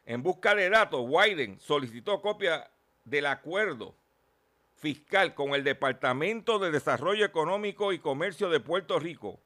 En 0.06 0.22
busca 0.22 0.54
de 0.54 0.70
datos, 0.70 1.02
Wyden 1.08 1.60
solicitó 1.60 2.22
copia 2.22 2.70
del 3.06 3.25
acuerdo 3.25 3.96
fiscal 4.75 5.34
con 5.34 5.56
el 5.56 5.63
Departamento 5.63 6.60
de 6.60 6.72
Desarrollo 6.72 7.25
Económico 7.25 7.94
y 7.94 8.00
Comercio 8.00 8.50
de 8.50 8.60
Puerto 8.60 9.00
Rico 9.00 9.40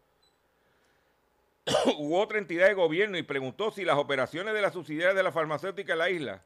u 2.00 2.16
otra 2.16 2.40
entidad 2.40 2.68
de 2.68 2.74
gobierno 2.74 3.18
y 3.18 3.24
preguntó 3.24 3.72
si 3.72 3.86
las 3.86 3.98
operaciones 3.98 4.54
de 4.56 4.62
la 4.62 4.72
subsidiarias 4.72 5.16
de 5.16 5.24
la 5.24 5.32
farmacéutica 5.32 5.94
en 5.94 6.00
la 6.00 6.10
isla 6.10 6.44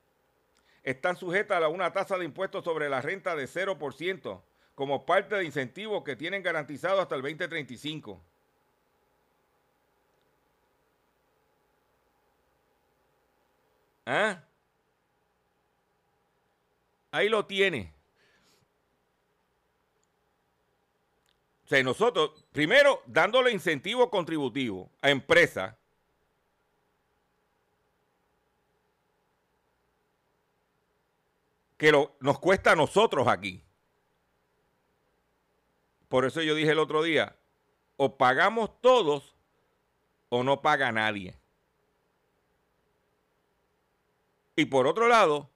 están 0.83 1.15
sujetas 1.15 1.61
a 1.63 1.67
una 1.67 1.93
tasa 1.93 2.17
de 2.17 2.25
impuestos 2.25 2.65
sobre 2.65 2.89
la 2.89 3.01
renta 3.01 3.35
de 3.35 3.45
0% 3.45 4.41
como 4.75 5.05
parte 5.05 5.35
de 5.35 5.45
incentivos 5.45 6.03
que 6.03 6.15
tienen 6.15 6.43
garantizados 6.43 6.99
hasta 6.99 7.15
el 7.15 7.21
2035. 7.21 8.21
¿Ah? 14.05 14.43
Ahí 17.11 17.29
lo 17.29 17.45
tiene. 17.45 17.93
O 21.65 21.67
sea, 21.67 21.83
nosotros, 21.83 22.45
primero, 22.51 23.01
dándole 23.05 23.51
incentivo 23.51 24.09
contributivo 24.09 24.89
a 25.01 25.09
empresas 25.09 25.75
que 31.77 31.91
nos 31.91 32.39
cuesta 32.39 32.73
a 32.73 32.75
nosotros 32.75 33.27
aquí. 33.27 33.63
Por 36.09 36.25
eso 36.25 36.41
yo 36.41 36.53
dije 36.53 36.71
el 36.71 36.79
otro 36.79 37.03
día, 37.03 37.35
o 37.97 38.17
pagamos 38.17 38.79
todos 38.81 39.33
o 40.29 40.43
no 40.43 40.61
paga 40.61 40.91
nadie. 40.91 41.40
Y 44.61 44.65
por 44.65 44.85
otro 44.85 45.07
lado, 45.07 45.49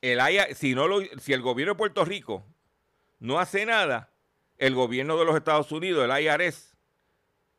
el 0.00 0.20
si, 0.56 0.74
no 0.74 0.88
lo, 0.88 1.02
si 1.20 1.34
el 1.34 1.42
gobierno 1.42 1.74
de 1.74 1.76
Puerto 1.78 2.02
Rico 2.02 2.42
no 3.20 3.38
hace 3.38 3.66
nada, 3.66 4.10
el 4.56 4.74
gobierno 4.74 5.18
de 5.18 5.26
los 5.26 5.36
Estados 5.36 5.70
Unidos, 5.70 6.08
el 6.08 6.24
IRS, 6.24 6.74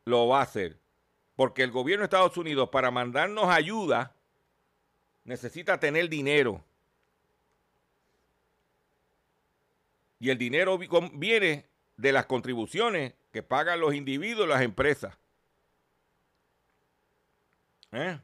lo 0.06 0.26
va 0.26 0.40
a 0.40 0.42
hacer. 0.42 0.80
Porque 1.36 1.62
el 1.62 1.70
gobierno 1.70 2.00
de 2.00 2.06
Estados 2.06 2.36
Unidos, 2.36 2.70
para 2.70 2.90
mandarnos 2.90 3.44
ayuda, 3.44 4.16
necesita 5.22 5.78
tener 5.78 6.08
dinero. 6.08 6.64
Y 10.18 10.30
el 10.30 10.38
dinero 10.38 10.76
viene 11.12 11.66
de 11.96 12.12
las 12.12 12.26
contribuciones 12.26 13.14
que 13.32 13.44
pagan 13.44 13.78
los 13.78 13.94
individuos 13.94 14.46
y 14.46 14.48
las 14.48 14.62
empresas. 14.62 15.16
¿Eh? 17.92 18.18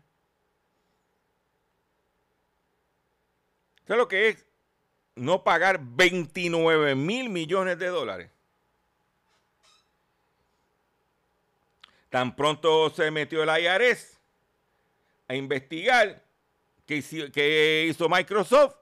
¿Sabes 3.87 3.99
lo 3.99 4.09
que 4.09 4.29
es 4.31 4.46
no 5.14 5.44
pagar 5.44 5.79
29 5.81 6.94
mil 6.96 7.29
millones 7.29 7.79
de 7.79 7.87
dólares? 7.87 8.31
Tan 12.11 12.35
pronto 12.35 12.90
se 12.90 13.11
metió 13.11 13.42
el 13.42 13.62
IRS 13.62 14.18
a 15.29 15.35
investigar 15.35 16.22
qué 16.87 17.87
hizo, 17.88 18.09
Microsoft, 18.09 18.77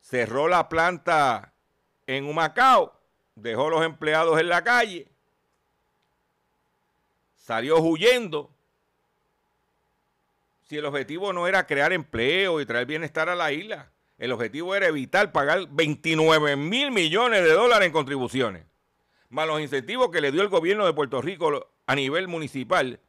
cerró 0.00 0.48
la 0.48 0.68
planta 0.68 1.52
en 2.06 2.24
Humacao, 2.26 2.92
dejó 3.34 3.70
los 3.70 3.84
empleados 3.84 4.38
en 4.40 4.48
la 4.48 4.62
calle, 4.62 5.08
salió 7.36 7.78
huyendo 7.80 8.52
si 10.72 10.78
el 10.78 10.86
objetivo 10.86 11.34
no 11.34 11.46
era 11.46 11.66
crear 11.66 11.92
empleo 11.92 12.58
y 12.58 12.64
traer 12.64 12.86
bienestar 12.86 13.28
a 13.28 13.36
la 13.36 13.52
isla, 13.52 13.92
el 14.16 14.32
objetivo 14.32 14.74
era 14.74 14.86
evitar 14.86 15.30
pagar 15.30 15.68
29 15.68 16.56
mil 16.56 16.90
millones 16.90 17.42
de 17.42 17.52
dólares 17.52 17.88
en 17.88 17.92
contribuciones, 17.92 18.64
más 19.28 19.46
los 19.46 19.60
incentivos 19.60 20.10
que 20.10 20.22
le 20.22 20.32
dio 20.32 20.40
el 20.40 20.48
gobierno 20.48 20.86
de 20.86 20.94
Puerto 20.94 21.20
Rico 21.20 21.68
a 21.84 21.94
nivel 21.94 22.26
municipal 22.26 23.00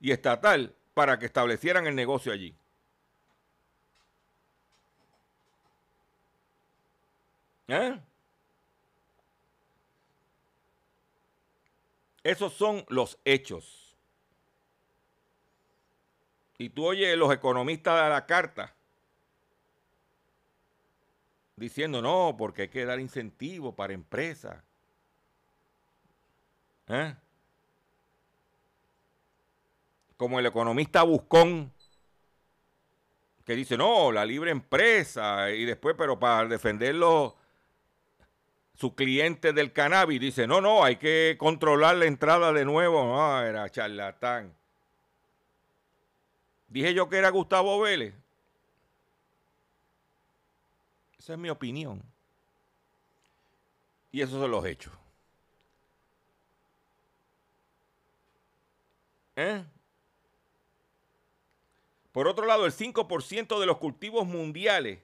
y 0.00 0.10
estatal 0.10 0.74
para 0.94 1.16
que 1.20 1.26
establecieran 1.26 1.86
el 1.86 1.94
negocio 1.94 2.32
allí. 2.32 2.56
¿Eh? 7.68 8.00
Esos 12.24 12.52
son 12.52 12.84
los 12.88 13.16
hechos. 13.24 13.85
Y 16.58 16.70
tú 16.70 16.86
oyes 16.86 17.16
los 17.16 17.32
economistas 17.32 18.04
de 18.04 18.10
la 18.10 18.26
carta 18.26 18.76
diciendo 21.56 22.02
no, 22.02 22.34
porque 22.36 22.62
hay 22.62 22.68
que 22.68 22.84
dar 22.84 23.00
incentivos 23.00 23.74
para 23.74 23.94
empresas. 23.94 24.62
¿Eh? 26.88 27.14
Como 30.16 30.38
el 30.38 30.46
economista 30.46 31.02
Buscón, 31.02 31.72
que 33.44 33.54
dice, 33.54 33.76
no, 33.76 34.12
la 34.12 34.24
libre 34.24 34.50
empresa, 34.50 35.50
y 35.50 35.64
después, 35.64 35.94
pero 35.96 36.18
para 36.18 36.48
defenderlo, 36.48 37.36
sus 38.74 38.94
clientes 38.94 39.54
del 39.54 39.72
cannabis, 39.72 40.20
dice, 40.20 40.46
no, 40.46 40.60
no, 40.60 40.84
hay 40.84 40.96
que 40.96 41.36
controlar 41.38 41.96
la 41.96 42.06
entrada 42.06 42.52
de 42.52 42.64
nuevo. 42.64 43.04
No, 43.04 43.42
era 43.42 43.70
charlatán. 43.70 44.54
Dije 46.68 46.94
yo 46.94 47.08
que 47.08 47.16
era 47.16 47.30
Gustavo 47.30 47.80
Vélez. 47.80 48.14
Esa 51.18 51.32
es 51.34 51.38
mi 51.38 51.50
opinión. 51.50 52.02
Y 54.12 54.20
esos 54.20 54.40
son 54.40 54.50
los 54.50 54.64
hechos. 54.64 54.92
¿Eh? 59.36 59.64
Por 62.12 62.28
otro 62.28 62.46
lado, 62.46 62.64
el 62.64 62.72
5% 62.72 63.60
de 63.60 63.66
los 63.66 63.76
cultivos 63.76 64.26
mundiales 64.26 65.00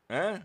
¿Eh? 0.08 0.40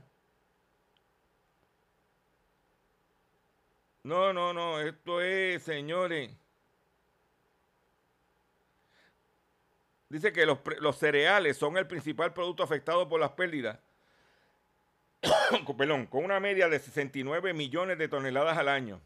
No, 4.05 4.31
no, 4.33 4.53
no, 4.53 4.79
esto 4.81 5.19
es, 5.19 5.63
señores. 5.63 6.29
Dice 10.09 10.31
que 10.31 10.45
los, 10.45 10.59
cereales 10.95 11.57
son 11.57 11.75
el 11.75 11.87
principal 11.87 12.31
producto 12.31 12.61
afectado 12.61 13.09
por 13.09 13.19
las 13.19 13.31
pérdidas. 13.31 13.79
Perdón, 15.75 16.05
con 16.05 16.23
una 16.23 16.39
media 16.39 16.69
de 16.69 16.77
69 16.77 17.55
millones 17.55 17.97
de 17.97 18.07
toneladas 18.07 18.59
al 18.59 18.69
año 18.69 19.01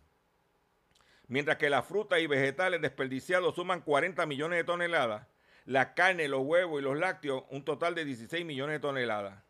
mientras 1.30 1.58
que 1.58 1.70
las 1.70 1.86
frutas 1.86 2.20
y 2.20 2.28
vegetales 2.28 2.82
desperdiciados 2.82 3.56
suman 3.56 3.80
40 3.82 4.26
millones 4.26 4.58
de 4.58 4.64
toneladas, 4.66 5.28
la 5.64 5.94
carne, 5.94 6.28
los 6.28 6.42
huevos 6.42 6.82
y 6.82 6.84
los 6.84 6.98
lácteos 6.98 7.46
un 7.52 7.64
total 7.64 7.96
de 7.96 8.04
16 8.04 8.46
millones 8.46 8.74
de 8.74 8.80
toneladas. 8.80 9.42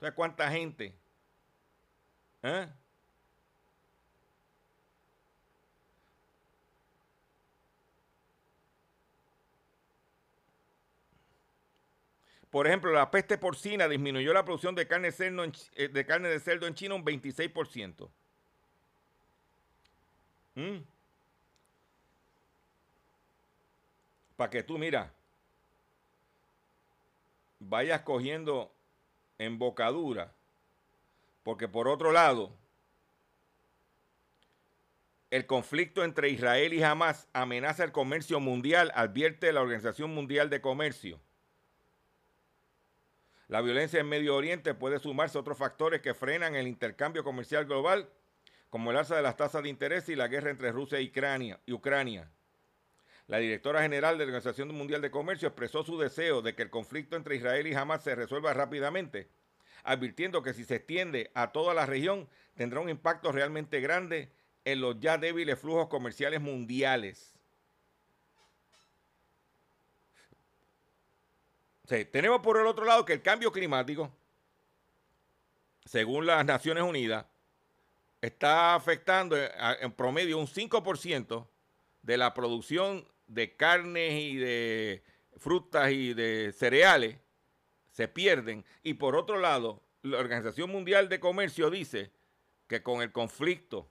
¿Sabes 0.00 0.14
cuánta 0.14 0.50
gente? 0.50 0.96
¿Eh? 2.42 2.66
Por 12.52 12.66
ejemplo, 12.66 12.92
la 12.92 13.10
peste 13.10 13.38
porcina 13.38 13.88
disminuyó 13.88 14.34
la 14.34 14.44
producción 14.44 14.74
de 14.74 14.86
carne, 14.86 15.08
eh, 15.08 15.88
de, 15.88 16.04
carne 16.04 16.28
de 16.28 16.38
cerdo 16.38 16.66
en 16.66 16.74
China 16.74 16.96
un 16.96 17.02
26%. 17.02 18.10
¿Mm? 20.56 20.76
Para 24.36 24.50
que 24.50 24.62
tú, 24.62 24.76
mira, 24.76 25.10
vayas 27.58 28.02
cogiendo 28.02 28.70
embocadura. 29.38 30.34
Porque 31.44 31.68
por 31.68 31.88
otro 31.88 32.12
lado, 32.12 32.52
el 35.30 35.46
conflicto 35.46 36.04
entre 36.04 36.28
Israel 36.28 36.74
y 36.74 36.82
Hamas 36.82 37.28
amenaza 37.32 37.82
el 37.82 37.92
comercio 37.92 38.40
mundial, 38.40 38.92
advierte 38.94 39.54
la 39.54 39.62
Organización 39.62 40.12
Mundial 40.14 40.50
de 40.50 40.60
Comercio. 40.60 41.18
La 43.52 43.60
violencia 43.60 44.00
en 44.00 44.08
Medio 44.08 44.34
Oriente 44.34 44.72
puede 44.72 44.98
sumarse 44.98 45.36
a 45.36 45.42
otros 45.42 45.58
factores 45.58 46.00
que 46.00 46.14
frenan 46.14 46.54
el 46.54 46.66
intercambio 46.66 47.22
comercial 47.22 47.66
global 47.66 48.08
como 48.70 48.90
el 48.90 48.96
alza 48.96 49.14
de 49.14 49.20
las 49.20 49.36
tasas 49.36 49.62
de 49.62 49.68
interés 49.68 50.08
y 50.08 50.16
la 50.16 50.26
guerra 50.26 50.50
entre 50.50 50.72
Rusia 50.72 50.98
y 51.02 51.12
Ucrania. 51.74 52.30
La 53.26 53.36
directora 53.36 53.82
general 53.82 54.16
de 54.16 54.24
la 54.24 54.30
Organización 54.30 54.74
Mundial 54.74 55.02
de 55.02 55.10
Comercio 55.10 55.48
expresó 55.48 55.84
su 55.84 55.98
deseo 55.98 56.40
de 56.40 56.54
que 56.54 56.62
el 56.62 56.70
conflicto 56.70 57.14
entre 57.14 57.36
Israel 57.36 57.66
y 57.66 57.74
Hamas 57.74 58.02
se 58.02 58.14
resuelva 58.14 58.54
rápidamente, 58.54 59.28
advirtiendo 59.84 60.42
que 60.42 60.54
si 60.54 60.64
se 60.64 60.76
extiende 60.76 61.30
a 61.34 61.52
toda 61.52 61.74
la 61.74 61.84
región 61.84 62.30
tendrá 62.54 62.80
un 62.80 62.88
impacto 62.88 63.32
realmente 63.32 63.80
grande 63.80 64.32
en 64.64 64.80
los 64.80 64.98
ya 64.98 65.18
débiles 65.18 65.58
flujos 65.58 65.88
comerciales 65.88 66.40
mundiales. 66.40 67.31
Tenemos 72.10 72.40
por 72.40 72.58
el 72.58 72.66
otro 72.66 72.84
lado 72.84 73.04
que 73.04 73.12
el 73.12 73.22
cambio 73.22 73.52
climático, 73.52 74.10
según 75.84 76.26
las 76.26 76.44
Naciones 76.44 76.82
Unidas, 76.84 77.26
está 78.22 78.74
afectando 78.74 79.36
eh, 79.36 79.50
en 79.80 79.92
promedio 79.92 80.38
un 80.38 80.46
5% 80.46 81.46
de 82.02 82.16
la 82.16 82.32
producción 82.32 83.06
de 83.26 83.54
carnes 83.56 84.12
y 84.14 84.36
de 84.36 85.02
frutas 85.36 85.90
y 85.92 86.14
de 86.14 86.54
cereales 86.56 87.18
se 87.90 88.08
pierden. 88.08 88.64
Y 88.82 88.94
por 88.94 89.14
otro 89.14 89.38
lado, 89.38 89.82
la 90.02 90.18
Organización 90.18 90.70
Mundial 90.70 91.08
de 91.08 91.20
Comercio 91.20 91.68
dice 91.68 92.10
que 92.68 92.82
con 92.82 93.02
el 93.02 93.12
conflicto 93.12 93.86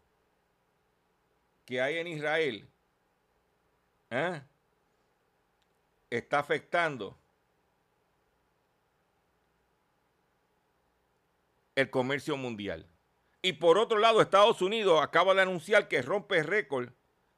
que 1.65 1.81
hay 1.81 1.97
en 1.97 2.07
Israel, 2.07 2.67
¿eh? 4.09 4.41
está 6.09 6.39
afectando 6.39 7.20
el 11.75 11.89
comercio 11.89 12.37
mundial. 12.37 12.87
Y 13.41 13.53
por 13.53 13.77
otro 13.77 13.97
lado, 13.97 14.21
Estados 14.21 14.61
Unidos 14.61 15.01
acaba 15.01 15.33
de 15.33 15.41
anunciar 15.41 15.87
que 15.87 16.01
rompe 16.01 16.43
récord 16.43 16.89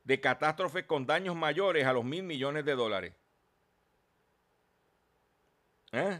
de 0.03 0.19
catástrofes 0.19 0.85
con 0.85 1.05
daños 1.05 1.35
mayores 1.35 1.85
a 1.85 1.93
los 1.93 2.03
mil 2.03 2.23
millones 2.23 2.65
de 2.65 2.75
dólares. 2.75 3.13
¿Eh? 5.93 6.19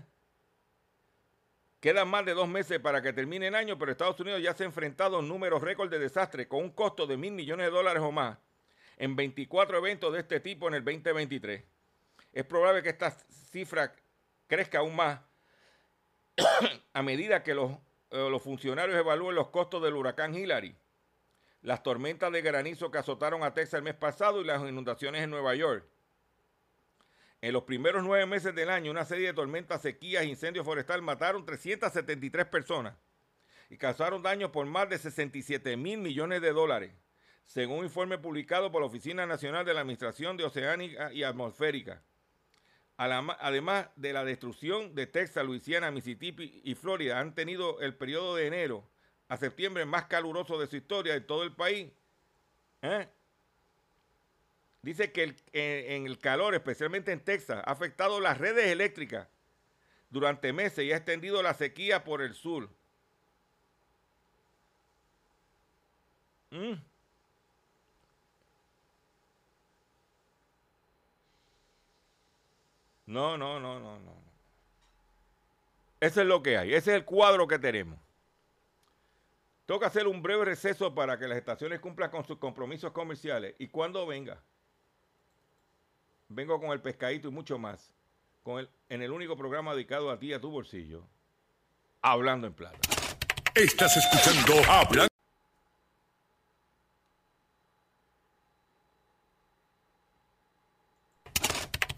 Quedan 1.82 2.08
más 2.08 2.26
de 2.26 2.34
dos 2.34 2.48
meses 2.48 2.80
para 2.80 3.02
que 3.02 3.12
termine 3.12 3.48
el 3.48 3.56
año, 3.56 3.78
pero 3.78 3.92
Estados 3.92 4.18
Unidos 4.22 4.42
ya 4.42 4.54
se 4.54 4.64
ha 4.64 4.68
enfrentado 4.68 5.20
a 5.20 5.22
números 5.22 5.62
récord 5.62 5.90
de 5.90 6.00
desastres 6.00 6.48
con 6.48 6.64
un 6.64 6.70
costo 6.70 7.06
de 7.06 7.18
mil 7.18 7.34
millones 7.34 7.66
de 7.66 7.72
dólares 7.72 8.02
o 8.02 8.12
más 8.12 8.38
en 8.96 9.18
24 9.18 9.80
eventos 9.80 10.14
de 10.14 10.20
este 10.20 10.40
tipo 10.40 10.70
en 10.70 10.76
el 10.76 10.86
2023. 10.86 11.64
Es 12.32 12.46
probable 12.46 12.84
que 12.84 12.90
esta 12.90 13.12
cifra 13.12 13.94
crezca 14.48 14.80
aún 14.80 14.96
más 14.96 15.20
a 16.94 17.02
medida 17.02 17.44
que 17.44 17.54
los 17.54 17.72
los 18.14 18.44
funcionarios 18.44 18.98
evalúen 18.98 19.36
los 19.36 19.50
costos 19.50 19.82
del 19.82 19.96
huracán 19.96 20.36
Hillary, 20.36 20.76
las 21.62 21.82
tormentas 21.82 22.32
de 22.32 22.42
granizo 22.42 22.92
que 22.92 23.00
azotaron 23.00 23.44
a 23.44 23.54
Texas 23.54 23.80
el 23.80 23.84
mes 23.84 23.96
pasado 23.96 24.42
y 24.42 24.46
las 24.46 24.62
inundaciones 24.62 25.24
en 25.24 25.32
Nueva 25.32 25.56
York. 25.56 25.86
En 27.42 27.54
los 27.54 27.64
primeros 27.64 28.04
nueve 28.04 28.26
meses 28.26 28.54
del 28.54 28.70
año, 28.70 28.92
una 28.92 29.04
serie 29.04 29.28
de 29.28 29.34
tormentas, 29.34 29.82
sequías 29.82 30.24
e 30.24 30.28
incendios 30.28 30.66
forestales 30.66 31.04
mataron 31.04 31.46
373 31.46 32.46
personas 32.46 32.96
y 33.70 33.78
causaron 33.78 34.22
daños 34.22 34.52
por 34.52 34.66
más 34.68 34.88
de 34.90 34.98
67 34.98 35.76
mil 35.76 35.98
millones 35.98 36.42
de 36.42 36.54
dólares, 36.54 36.92
según 37.46 37.80
un 37.80 37.86
informe 37.86 38.18
publicado 38.20 38.72
por 38.72 38.82
la 38.82 38.88
Oficina 38.88 39.26
Nacional 39.26 39.66
de 39.66 39.74
la 39.74 39.82
Administración 39.82 40.38
de 40.38 40.44
Oceánica 40.44 41.12
y 41.12 41.24
Atmosférica 41.24 42.04
además 42.98 43.90
de 43.96 44.14
la 44.14 44.24
destrucción 44.24 44.96
de 44.96 45.08
Texas, 45.08 45.46
Luisiana, 45.46 45.92
Mississippi 45.92 46.62
y 46.64 46.76
Florida, 46.76 47.20
han 47.20 47.34
tenido 47.36 47.82
el 47.82 47.96
periodo 47.96 48.36
de 48.36 48.48
enero 48.48 48.88
a 49.28 49.38
septiembre 49.38 49.86
más 49.86 50.06
caluroso 50.06 50.60
de 50.60 50.68
su 50.68 50.76
historia 50.76 51.14
de 51.14 51.22
todo 51.22 51.44
el 51.44 51.54
país. 51.54 51.92
¿eh? 52.82 53.08
Dice 54.82 55.12
que 55.12 55.36
en 55.54 56.06
el 56.06 56.20
calor, 56.20 56.54
especialmente 56.56 57.12
en 57.12 57.22
Texas, 57.22 57.64
ha 57.66 57.72
afectado 57.72 58.20
las 58.20 58.38
redes 58.38 58.66
eléctricas 58.66 59.28
durante 60.10 60.54
meses 60.54 60.86
y 60.86 60.92
ha 60.92 60.98
extendido 60.98 61.42
la 61.42 61.54
sequía 61.54 62.04
por 62.04 62.22
el 62.22 62.34
sur. 62.34 62.70
¿Mm? 66.52 66.74
No, 73.06 73.38
no, 73.38 73.60
no, 73.60 73.80
no, 73.80 74.00
no. 74.00 74.16
Eso 76.00 76.22
es 76.22 76.28
lo 76.28 76.42
que 76.44 76.58
hay. 76.58 76.74
Ese 76.74 76.92
es 76.92 76.98
el 76.98 77.06
cuadro 77.06 77.48
que 77.48 77.60
tenemos. 77.60 78.00
Que 79.80 79.86
hacer 79.86 80.08
un 80.08 80.22
breve 80.22 80.46
receso 80.46 80.94
para 80.94 81.18
que 81.18 81.28
las 81.28 81.38
estaciones 81.38 81.80
cumplan 81.80 82.12
con 82.12 82.24
sus 82.24 82.38
compromisos 82.38 82.92
comerciales. 82.92 83.56
Y 83.58 83.70
cuando 83.70 84.06
venga, 84.06 84.40
vengo 86.30 86.60
con 86.60 86.72
el 86.72 86.82
pescadito 86.82 87.30
y 87.30 87.32
mucho 87.32 87.58
más. 87.58 87.92
Con 88.44 88.60
el, 88.60 88.70
en 88.90 89.02
el 89.02 89.12
único 89.12 89.36
programa 89.36 89.74
dedicado 89.74 90.12
a 90.12 90.20
ti, 90.20 90.34
a 90.34 90.40
tu 90.40 90.52
bolsillo. 90.52 91.08
Hablando 92.02 92.48
en 92.48 92.54
plata. 92.54 92.78
Estás 93.56 93.98
escuchando 93.98 94.62
Hablando. 94.70 95.13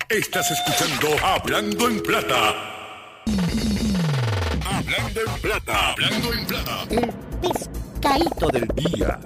Estás 0.09 0.51
escuchando 0.51 1.07
Hablando 1.25 1.89
en 1.89 1.99
Plata. 1.99 3.23
Hablando 4.63 5.21
en 5.21 5.41
Plata. 5.41 5.91
Hablando 5.93 6.33
en 6.33 6.45
Plata. 6.45 6.83
El 6.91 7.11
pescadito 7.41 8.47
del 8.49 8.67
día. 8.75 9.19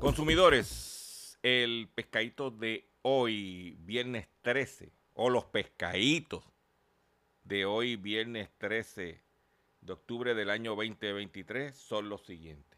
Consumidores, 0.00 1.38
el 1.44 1.88
pescadito 1.94 2.50
de 2.50 2.90
hoy, 3.02 3.76
viernes 3.82 4.26
13, 4.42 4.92
o 5.14 5.30
los 5.30 5.44
pescaditos 5.44 6.42
de 7.44 7.66
hoy, 7.66 7.94
viernes 7.94 8.50
13 8.58 9.22
de 9.80 9.92
octubre 9.92 10.34
del 10.34 10.50
año 10.50 10.74
2023, 10.74 11.76
son 11.76 12.08
los 12.08 12.26
siguientes. 12.26 12.71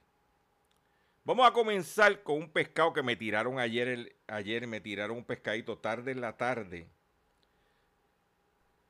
Vamos 1.27 1.49
a 1.49 1.55
comenzar 1.55 2.23
con 2.23 2.37
un 2.37 2.51
pescado 2.51 2.93
que 2.93 3.03
me 3.03 3.17
tiraron 3.17 3.59
ayer. 3.59 4.15
ayer 4.27 4.67
me 4.67 4.83
tiraron 4.83 5.17
un 5.17 5.25
pescadito 5.25 5.79
tarde 5.79 6.13
en 6.13 6.21
la 6.21 6.37
tarde. 6.37 6.87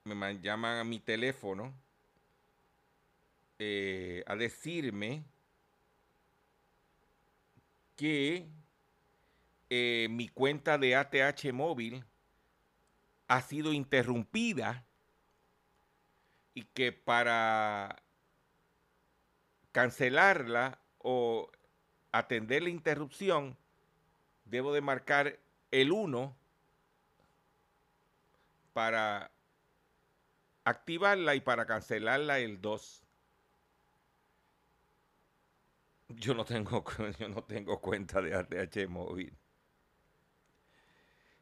Me 0.03 0.41
llaman 0.41 0.79
a 0.79 0.85
mi 0.85 0.99
teléfono 0.99 1.73
eh, 3.61 4.25
a 4.27 4.35
decirme 4.35 5.23
que 7.95 8.49
eh, 9.71 10.09
mi 10.11 10.27
cuenta 10.29 10.77
de 10.77 10.97
ATH 10.97 11.53
móvil 11.53 12.05
ha 13.29 13.43
sido 13.43 13.73
interrumpida 13.73 14.85
y 16.53 16.65
que 16.65 16.91
para 16.91 18.03
cancelarla 19.71 20.81
o 20.99 21.49
atender 22.15 22.63
la 22.63 22.69
interrupción 22.69 23.57
debo 24.45 24.73
de 24.73 24.81
marcar 24.81 25.37
el 25.73 25.91
1 25.91 26.37
para 28.73 29.33
activarla 30.63 31.35
y 31.35 31.41
para 31.41 31.67
cancelarla 31.67 32.39
el 32.39 32.61
2. 32.61 33.03
Yo 36.11 36.35
no 36.35 36.45
tengo, 36.45 36.85
yo 37.19 37.29
no 37.29 37.43
tengo 37.43 37.81
cuenta 37.81 38.23
de 38.23 38.35
ATH 38.37 38.89
móvil. 38.89 39.37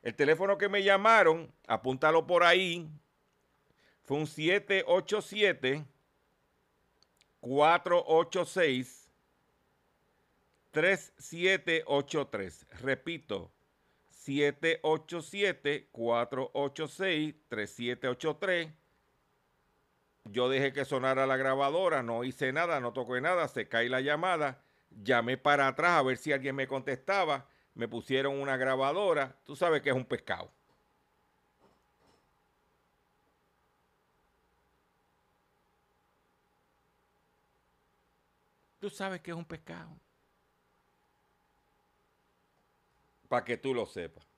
El 0.02 0.14
teléfono 0.14 0.56
que 0.56 0.70
me 0.70 0.82
llamaron, 0.82 1.52
apúntalo 1.66 2.26
por 2.26 2.44
ahí, 2.44 2.88
fue 4.04 4.16
un 4.16 4.26
787 4.26 5.85
486 7.40 9.02
3783. 10.72 12.66
Repito, 12.80 13.52
787 14.11 15.88
486 15.92 17.35
3783 17.48 18.82
yo 20.24 20.48
dejé 20.48 20.72
que 20.72 20.85
sonara 20.85 21.26
la 21.26 21.37
grabadora, 21.37 22.02
no 22.02 22.24
hice 22.24 22.52
nada, 22.52 22.80
no 22.80 22.92
toqué 22.92 23.20
nada, 23.20 23.48
se 23.48 23.68
cae 23.68 23.88
la 23.88 24.00
llamada, 24.00 24.62
llamé 24.90 25.37
para 25.37 25.68
atrás 25.68 25.92
a 25.92 26.02
ver 26.02 26.16
si 26.16 26.32
alguien 26.32 26.54
me 26.54 26.68
contestaba, 26.68 27.48
me 27.74 27.88
pusieron 27.88 28.40
una 28.40 28.56
grabadora, 28.56 29.37
tú 29.44 29.56
sabes 29.56 29.82
que 29.82 29.90
es 29.90 29.96
un 29.96 30.04
pescado. 30.04 30.52
Tú 38.78 38.90
sabes 38.90 39.20
que 39.20 39.30
es 39.30 39.37
un 39.37 39.44
pescado. 39.44 39.96
Para 43.33 43.47
que 43.47 43.57
tú 43.57 43.73
lo 43.73 43.87
sepas. 43.87 44.29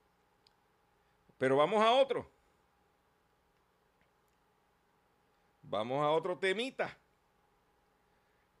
Pero 1.37 1.57
vamos 1.57 1.83
a 1.83 1.91
otro. 1.91 2.31
Vamos 5.63 6.01
a 6.01 6.11
otro 6.11 6.37
temita. 6.37 6.97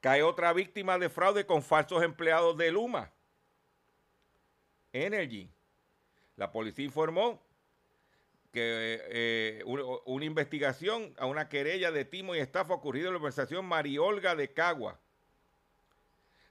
Cae 0.01 0.23
otra 0.23 0.51
víctima 0.51 0.99
de 0.99 1.07
fraude 1.07 1.45
con 1.45 1.63
falsos 1.63 2.03
empleados 2.03 2.57
de 2.57 2.69
Luma. 2.69 3.13
Energy. 4.91 5.49
La 6.35 6.51
policía 6.51 6.83
informó 6.83 7.41
que 8.51 9.05
eh, 9.05 9.63
una 9.63 10.25
investigación 10.25 11.13
a 11.17 11.27
una 11.27 11.47
querella 11.47 11.91
de 11.91 12.03
timo 12.03 12.35
y 12.35 12.39
estafa 12.39 12.73
ocurrido 12.73 13.07
en 13.07 13.13
la 13.13 13.19
organización 13.19 13.65
Mariolga 13.65 14.35
de 14.35 14.51
Cagua. 14.51 14.99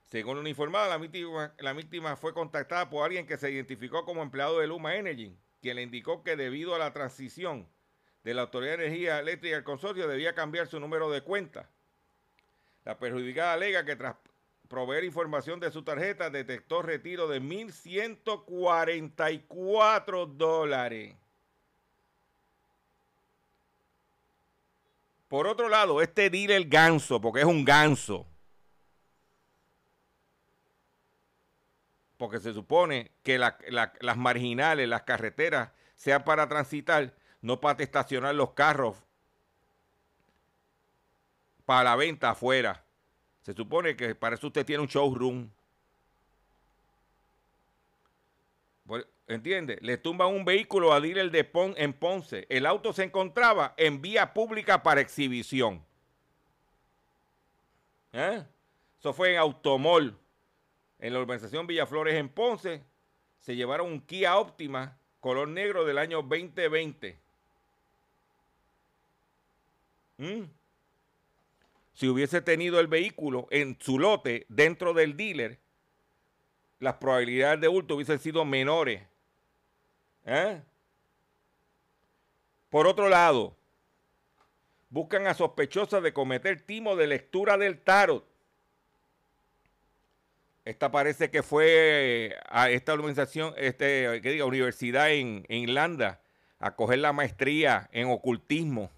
Según 0.07 0.39
una 0.39 0.49
informada, 0.49 0.89
la 0.89 0.99
víctima, 0.99 1.55
la 1.59 1.73
víctima 1.73 2.17
fue 2.17 2.35
contactada 2.35 2.89
por 2.89 3.05
alguien 3.05 3.27
que 3.27 3.37
se 3.37 3.51
identificó 3.51 4.05
como 4.05 4.23
empleado 4.23 4.61
de 4.61 4.67
Luma 4.67 4.97
Energy, 4.97 5.37
quien 5.61 5.77
le 5.77 5.83
indicó 5.83 6.23
que 6.23 6.37
debido 6.37 6.75
a 6.75 6.79
la 6.79 6.93
transición 6.93 7.69
de 8.23 8.35
la 8.35 8.43
Autoridad 8.43 8.79
de 8.79 8.87
Energía 8.87 9.19
Eléctrica 9.19 9.57
del 9.57 9.65
consorcio 9.65 10.07
debía 10.07 10.35
cambiar 10.35 10.67
su 10.67 10.79
número 10.81 11.11
de 11.11 11.23
cuenta. 11.23 11.71
La 12.85 12.99
perjudicada 12.99 13.55
alega 13.55 13.85
que 13.85 13.97
tras 13.97 14.17
proveer 14.69 15.05
información 15.05 15.61
de 15.61 15.71
su 15.71 15.85
tarjeta 15.85 16.31
detectó 16.31 16.83
retiro 16.83 17.29
de 17.29 17.41
1.144 17.41 20.27
dólares. 20.27 21.15
Por 25.29 25.47
otro 25.47 25.69
lado, 25.69 26.03
este 26.03 26.31
dealer 26.31 26.65
ganso, 26.67 27.21
porque 27.21 27.41
es 27.41 27.47
un 27.47 27.65
ganso, 27.65 28.27
porque 32.17 32.41
se 32.41 32.53
supone 32.53 33.11
que 33.23 33.39
las 33.39 34.17
marginales, 34.17 34.89
las 34.89 35.03
carreteras, 35.03 35.71
sean 35.97 36.25
para 36.25 36.49
transitar, 36.49 37.15
no 37.41 37.61
para 37.61 37.83
estacionar 37.83 38.35
los 38.35 38.53
carros 38.53 38.97
para 41.65 41.85
la 41.85 41.97
venta 41.97 42.31
afuera. 42.31 42.85
Se 43.43 43.53
supone 43.53 43.97
que 43.97 44.15
para 44.15 44.37
eso 44.37 44.47
usted 44.47 44.65
tiene 44.65 44.83
un 44.83 44.89
showroom. 44.89 45.51
¿Entiende? 49.27 49.79
Le 49.81 49.97
tumban 49.97 50.29
un 50.29 50.45
vehículo 50.45 50.93
a 50.93 51.01
dealer 51.01 51.31
de 51.31 51.45
Pon 51.45 51.75
en 51.79 51.95
Ponce. 51.95 52.47
El 52.51 52.67
auto 52.67 52.93
se 52.93 53.05
encontraba 53.05 53.73
en 53.79 54.03
vía 54.03 54.35
pública 54.35 54.83
para 54.83 55.01
exhibición. 55.01 55.83
¿Eh? 58.13 58.45
Eso 58.99 59.13
fue 59.15 59.33
en 59.33 59.39
Automol. 59.39 60.19
En 60.99 61.13
la 61.13 61.21
urbanización 61.21 61.67
Villaflores 61.67 62.15
en 62.15 62.29
Ponce. 62.29 62.85
Se 63.39 63.57
llevaron 63.57 63.89
un 63.89 64.01
Kia 64.01 64.39
Optima 64.39 64.99
color 65.21 65.49
negro 65.49 65.85
del 65.87 65.97
año 65.97 66.23
2020. 66.23 67.19
Mm. 70.19 70.43
Si 71.95 72.09
hubiese 72.09 72.43
tenido 72.43 72.79
el 72.79 72.89
vehículo 72.89 73.47
en 73.51 73.79
su 73.81 73.99
lote 73.99 74.45
dentro 74.49 74.93
del 74.93 75.17
dealer, 75.17 75.61
las 76.79 76.97
probabilidades 76.97 77.61
de 77.61 77.69
hurto 77.69 77.95
hubiesen 77.95 78.19
sido 78.19 78.45
menores. 78.45 79.03
¿Eh? 80.27 80.61
Por 82.69 82.87
otro 82.87 83.09
lado, 83.09 83.57
buscan 84.91 85.27
a 85.27 85.35
sospechosas 85.35 86.03
de 86.03 86.13
cometer 86.13 86.61
timo 86.61 86.97
de 86.97 87.07
lectura 87.07 87.57
del 87.57 87.81
tarot. 87.81 88.27
Esta 90.65 90.91
parece 90.91 91.31
que 91.31 91.43
fue 91.43 92.39
a 92.49 92.71
esta 92.71 92.95
organización, 92.95 93.53
este, 93.59 94.21
que 94.23 94.31
diga, 94.31 94.47
universidad 94.47 95.11
en, 95.13 95.45
Irlanda, 95.49 96.23
a 96.59 96.75
coger 96.75 97.01
la 97.01 97.13
maestría 97.13 97.91
en 97.93 98.09
ocultismo. 98.09 98.91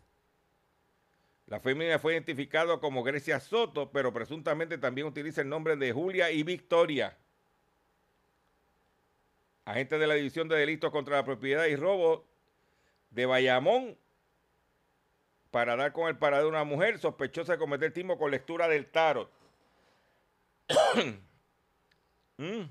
La 1.46 1.58
fémina 1.58 1.98
fue 1.98 2.12
identificada 2.12 2.78
como 2.78 3.02
Grecia 3.02 3.40
Soto, 3.40 3.90
pero 3.90 4.12
presuntamente 4.12 4.78
también 4.78 5.08
utiliza 5.08 5.40
el 5.40 5.48
nombre 5.48 5.76
de 5.76 5.92
Julia 5.92 6.30
y 6.30 6.44
Victoria. 6.44 7.16
Agentes 9.64 9.98
de 9.98 10.06
la 10.06 10.14
División 10.14 10.48
de 10.48 10.56
Delitos 10.56 10.92
contra 10.92 11.16
la 11.16 11.24
Propiedad 11.24 11.66
y 11.66 11.74
Robo 11.74 12.24
de 13.10 13.26
Bayamón 13.26 13.98
para 15.50 15.74
dar 15.74 15.92
con 15.92 16.06
el 16.06 16.16
paradero 16.16 16.50
de 16.50 16.56
una 16.56 16.64
mujer 16.64 17.00
sospechosa 17.00 17.54
de 17.54 17.58
cometer 17.58 17.92
timo 17.92 18.18
con 18.18 18.30
lectura 18.30 18.68
del 18.68 18.86
tarot. 18.86 19.30
Mm. 22.38 22.62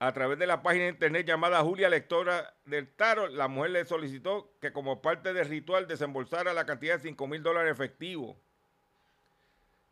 a 0.00 0.12
través 0.12 0.38
de 0.38 0.46
la 0.46 0.62
página 0.62 0.84
de 0.84 0.90
internet 0.90 1.26
llamada 1.26 1.60
Julia 1.60 1.90
Lectora 1.90 2.54
del 2.64 2.88
Taro, 2.88 3.28
la 3.28 3.48
mujer 3.48 3.72
le 3.72 3.84
solicitó 3.84 4.50
que 4.58 4.72
como 4.72 5.02
parte 5.02 5.34
del 5.34 5.46
ritual 5.46 5.86
desembolsara 5.86 6.54
la 6.54 6.64
cantidad 6.64 6.96
de 6.96 7.02
5 7.02 7.26
mil 7.26 7.42
dólares 7.42 7.72
efectivos 7.72 8.34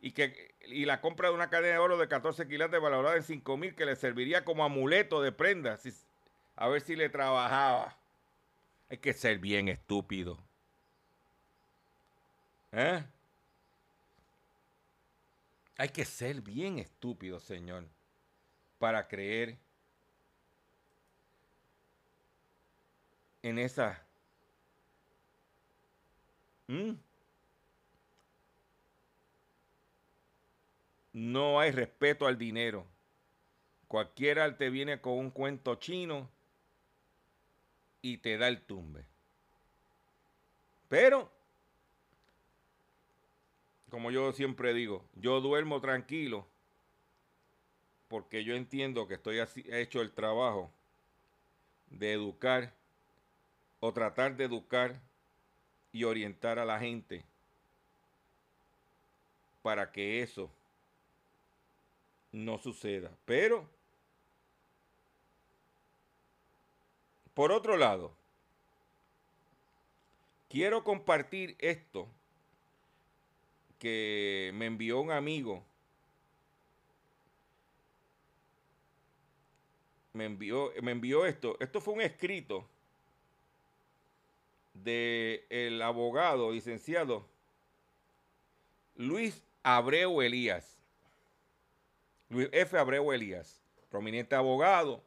y, 0.01 0.11
que, 0.13 0.55
y 0.67 0.85
la 0.85 0.99
compra 1.01 1.29
de 1.29 1.35
una 1.35 1.51
cadena 1.51 1.73
de 1.73 1.79
oro 1.79 1.97
de 1.97 2.07
14 2.07 2.47
quilates 2.47 2.81
valorada 2.81 3.17
en 3.17 3.23
5 3.23 3.57
mil 3.57 3.75
que 3.75 3.85
le 3.85 3.95
serviría 3.95 4.45
como 4.45 4.63
amuleto 4.63 5.21
de 5.21 5.31
prenda, 5.31 5.77
a 6.55 6.67
ver 6.67 6.81
si 6.81 6.95
le 6.95 7.09
trabajaba. 7.09 7.95
Hay 8.89 8.97
que 8.97 9.13
ser 9.13 9.37
bien 9.37 9.67
estúpido. 9.67 10.39
¿Eh? 12.71 13.03
Hay 15.79 15.87
que 15.87 16.03
ser 16.03 16.41
bien 16.41 16.77
estúpido, 16.77 17.39
señor, 17.39 17.87
para 18.79 19.07
creer 19.07 19.57
en 23.41 23.57
esa... 23.57 24.05
No 31.13 31.61
hay 31.61 31.71
respeto 31.71 32.27
al 32.27 32.37
dinero. 32.37 32.85
Cualquiera 33.87 34.57
te 34.57 34.69
viene 34.69 34.99
con 34.99 35.13
un 35.13 35.31
cuento 35.31 35.75
chino 35.75 36.29
y 38.01 38.17
te 38.17 38.37
da 38.37 38.49
el 38.49 38.63
tumbe. 38.63 39.05
Pero, 40.89 41.31
como 43.89 44.11
yo 44.11 44.31
siempre 44.31 44.73
digo, 44.73 45.03
yo 45.15 45.41
duermo 45.41 45.81
tranquilo 45.81 46.47
porque 48.07 48.43
yo 48.43 48.55
entiendo 48.55 49.07
que 49.07 49.13
estoy 49.15 49.39
así, 49.39 49.63
hecho 49.67 50.01
el 50.01 50.11
trabajo 50.11 50.71
de 51.89 52.13
educar 52.13 52.73
o 53.79 53.93
tratar 53.93 54.35
de 54.35 54.45
educar 54.45 54.99
y 55.91 56.03
orientar 56.03 56.59
a 56.59 56.65
la 56.65 56.79
gente 56.79 57.23
para 59.61 59.91
que 59.91 60.21
eso 60.21 60.51
no 62.31 62.57
suceda. 62.57 63.11
Pero, 63.25 63.67
por 67.33 67.51
otro 67.51 67.77
lado, 67.77 68.11
quiero 70.49 70.83
compartir 70.83 71.55
esto 71.59 72.07
que 73.79 74.51
me 74.53 74.65
envió 74.65 74.99
un 74.99 75.11
amigo. 75.11 75.63
Me 80.13 80.25
envió, 80.25 80.71
me 80.81 80.91
envió 80.91 81.25
esto. 81.25 81.57
Esto 81.59 81.79
fue 81.81 81.93
un 81.95 82.01
escrito 82.01 82.67
del 84.73 85.43
el 85.49 85.81
abogado 85.81 86.51
licenciado 86.51 87.25
Luis 88.95 89.41
Abreu 89.63 90.21
Elías. 90.21 90.77
Luis 92.29 92.49
F. 92.51 92.77
Abreu 92.77 93.11
Elías, 93.11 93.61
prominente 93.89 94.35
abogado. 94.35 95.03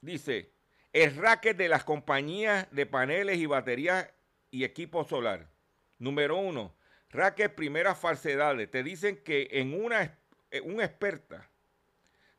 Dice, 0.00 0.50
el 0.92 1.14
racket 1.16 1.56
de 1.56 1.68
las 1.68 1.84
compañías 1.84 2.66
de 2.70 2.86
paneles 2.86 3.38
y 3.38 3.46
baterías 3.46 4.08
y 4.50 4.64
equipo 4.64 5.04
solar. 5.04 5.48
Número 5.98 6.36
uno, 6.36 6.74
racket 7.10 7.54
primeras 7.54 7.98
falsedades. 7.98 8.70
Te 8.70 8.82
dicen 8.82 9.22
que 9.22 9.48
en 9.52 9.74
una, 9.74 10.18
una 10.64 10.84
experta 10.84 11.48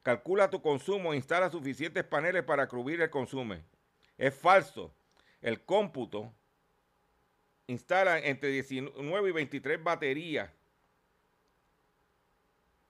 calcula 0.04 0.50
tu 0.50 0.62
consumo 0.62 1.13
e 1.13 1.15
instala 1.15 1.50
suficientes 1.50 2.04
paneles 2.04 2.43
para 2.43 2.67
cubrir 2.67 3.02
el 3.02 3.10
consumo. 3.10 3.56
Es 4.17 4.34
falso. 4.34 4.93
El 5.41 5.63
cómputo 5.63 6.34
instala 7.67 8.19
entre 8.19 8.50
19 8.50 9.30
y 9.30 9.32
23 9.32 9.84
baterías. 9.84 10.52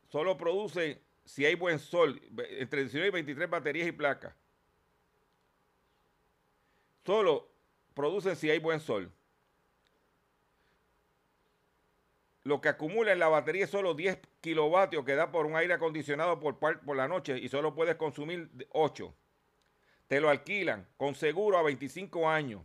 Solo 0.10 0.38
produce, 0.38 1.02
si 1.24 1.46
hay 1.46 1.56
buen 1.56 1.80
sol, 1.80 2.22
entre 2.50 2.82
19 2.82 3.08
y 3.08 3.12
23 3.12 3.50
baterías 3.50 3.88
y 3.88 3.92
placas. 3.94 4.36
Solo 7.06 7.51
producen 7.94 8.36
si 8.36 8.50
hay 8.50 8.60
buen 8.60 8.80
sol. 8.80 9.12
Lo 12.44 12.60
que 12.60 12.70
acumula 12.70 13.12
en 13.12 13.20
la 13.20 13.28
batería 13.28 13.66
es 13.66 13.70
solo 13.70 13.94
10 13.94 14.20
kilovatios 14.42 15.06
que 15.06 15.16
da 15.16 15.32
por 15.32 15.46
un 15.46 15.56
aire 15.56 15.76
acondicionado 15.76 16.40
por, 16.40 16.58
por 16.58 16.96
la 16.96 17.08
noche 17.08 17.38
y 17.38 17.50
solo 17.50 17.76
puedes 17.76 17.96
consumir 17.96 18.50
8 18.72 19.14
te 20.12 20.20
lo 20.20 20.30
alquilan 20.30 20.86
con 20.98 21.16
seguro 21.16 21.58
a 21.58 21.62
25 21.62 22.30
años. 22.30 22.62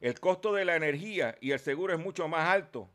El 0.00 0.18
costo 0.18 0.54
de 0.54 0.64
la 0.64 0.74
energía 0.74 1.36
y 1.42 1.50
el 1.50 1.60
seguro 1.60 1.92
es 1.92 2.00
mucho 2.00 2.26
más 2.26 2.48
alto 2.48 2.88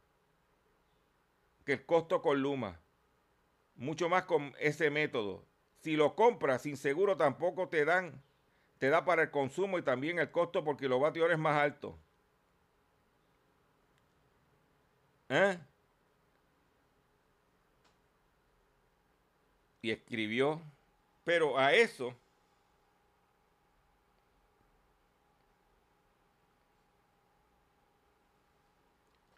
que 1.66 1.74
el 1.74 1.86
costo 1.86 2.24
con 2.24 2.42
Luma. 2.42 2.80
Mucho 3.76 4.10
más 4.10 4.24
con 4.24 4.56
ese 4.58 4.90
método. 4.90 5.46
Si 5.84 5.96
lo 5.96 6.16
compras 6.16 6.64
sin 6.64 6.78
seguro 6.78 7.16
tampoco 7.16 7.70
te 7.70 7.86
dan, 7.86 8.24
te 8.80 8.90
da 8.90 9.06
para 9.06 9.24
el 9.24 9.32
consumo 9.32 9.78
y 9.78 9.82
también 9.82 10.20
el 10.20 10.32
costo 10.32 10.64
por 10.64 10.78
kilovatio 10.78 11.24
hora 11.24 11.34
es 11.34 11.40
más 11.40 11.58
alto. 11.62 11.98
¿Eh? 15.30 15.58
Y 19.82 19.92
escribió, 19.92 20.62
pero 21.24 21.58
a 21.58 21.74
eso 21.74 22.16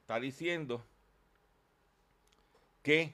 está 0.02 0.19
diciendo 0.19 0.84
que 2.82 3.13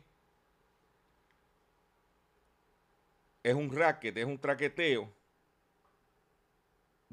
es 3.42 3.56
un 3.56 3.76
racket, 3.76 4.16
es 4.18 4.26
un 4.26 4.40
traqueteo 4.40 5.12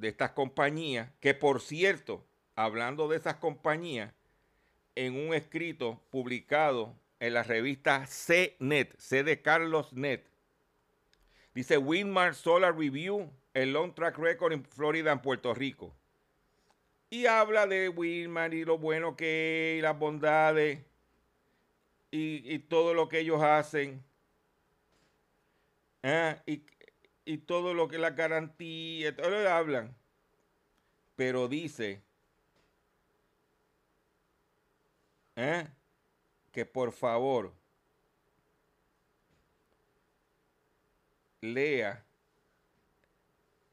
de 0.00 0.08
estas 0.08 0.30
compañías, 0.32 1.10
que 1.20 1.34
por 1.34 1.60
cierto, 1.60 2.24
hablando 2.56 3.08
de 3.08 3.18
esas 3.18 3.36
compañías, 3.36 4.12
en 4.96 5.14
un 5.14 5.34
escrito 5.34 6.02
publicado 6.10 6.94
en 7.20 7.34
la 7.34 7.42
revista 7.42 8.06
CNET, 8.06 8.96
C 8.98 9.22
de 9.22 9.40
Carlos 9.40 9.92
Net, 9.92 10.24
dice 11.54 11.78
Winmar 11.78 12.34
Solar 12.34 12.76
Review, 12.76 13.30
el 13.54 13.72
Long 13.72 13.94
Track 13.94 14.18
Record 14.18 14.52
en 14.52 14.64
Florida, 14.64 15.12
en 15.12 15.20
Puerto 15.20 15.54
Rico. 15.54 15.94
Y 17.10 17.26
habla 17.26 17.66
de 17.66 17.88
Wilmar 17.88 18.54
y 18.54 18.64
lo 18.64 18.78
bueno 18.78 19.16
que 19.16 19.74
es, 19.74 19.78
y 19.78 19.82
las 19.82 19.98
bondades 19.98 20.80
y, 22.10 22.58
todo 22.60 22.94
lo 22.94 23.08
que 23.08 23.20
ellos 23.20 23.42
hacen. 23.42 24.02
Ah, 26.02 26.38
y, 26.46 26.62
todo 27.38 27.74
lo 27.74 27.88
que 27.88 27.98
la 27.98 28.10
garantía, 28.10 29.14
todo 29.14 29.30
lo 29.30 29.36
que 29.38 29.48
hablan. 29.48 29.96
Pero 31.16 31.48
dice 31.48 32.02
¿eh? 35.36 35.66
que 36.52 36.66
por 36.66 36.92
favor 36.92 37.52
lea 41.42 42.04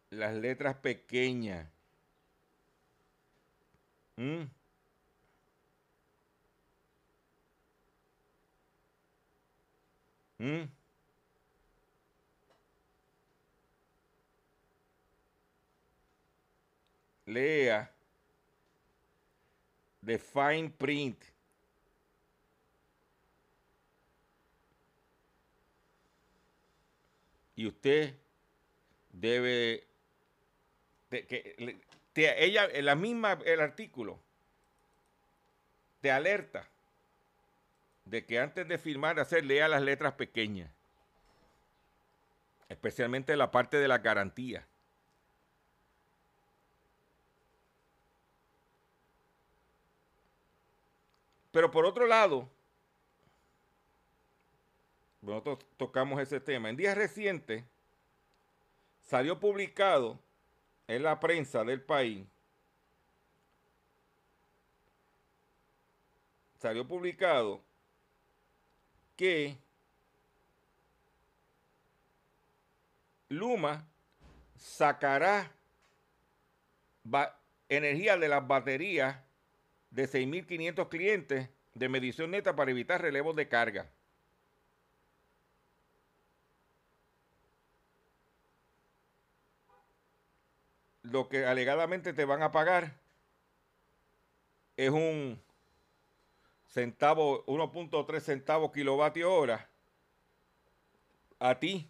las 0.09 0.33
letras 0.35 0.75
pequeñas 0.75 1.67
Mm. 4.17 4.49
Mm. 10.39 10.76
Lea 17.27 17.87
the 20.03 20.17
fine 20.17 20.69
print. 20.69 21.21
Y 27.55 27.67
usted 27.67 28.15
debe 29.11 29.87
de, 31.09 31.25
que, 31.25 31.55
ella, 32.15 32.67
la 32.81 32.95
misma, 32.95 33.39
el 33.45 33.59
artículo, 33.59 34.19
te 36.01 36.11
alerta 36.11 36.67
de 38.05 38.25
que 38.25 38.39
antes 38.39 38.67
de 38.67 38.77
firmar, 38.77 39.19
hacer, 39.19 39.43
lea 39.43 39.67
las 39.67 39.81
letras 39.81 40.13
pequeñas. 40.13 40.71
Especialmente 42.69 43.35
la 43.35 43.51
parte 43.51 43.77
de 43.77 43.87
la 43.87 43.97
garantía. 43.97 44.65
Pero 51.57 51.71
por 51.71 51.87
otro 51.87 52.05
lado, 52.05 52.47
nosotros 55.23 55.57
tocamos 55.75 56.21
ese 56.21 56.39
tema. 56.39 56.69
En 56.69 56.77
días 56.77 56.95
recientes 56.95 57.63
salió 59.01 59.39
publicado 59.39 60.19
en 60.87 61.01
la 61.01 61.19
prensa 61.19 61.63
del 61.63 61.81
país 61.81 62.27
salió 66.59 66.87
publicado 66.87 67.59
que 69.15 69.57
Luma 73.29 73.83
sacará 74.55 75.51
energía 77.67 78.15
de 78.15 78.27
las 78.27 78.47
baterías 78.47 79.26
de 79.91 80.07
6.500 80.07 80.89
clientes 80.89 81.49
de 81.73 81.89
medición 81.89 82.31
neta 82.31 82.55
para 82.55 82.71
evitar 82.71 83.01
relevos 83.01 83.35
de 83.35 83.47
carga. 83.47 83.91
lo 91.11 91.29
que 91.29 91.45
alegadamente 91.45 92.13
te 92.13 92.25
van 92.25 92.43
a 92.43 92.51
pagar 92.51 92.99
es 94.75 94.89
un 94.89 95.41
centavos, 96.67 97.45
1.3 97.47 98.19
centavos 98.21 98.71
kilovatio 98.71 99.33
hora, 99.33 99.69
a 101.39 101.59
ti. 101.59 101.89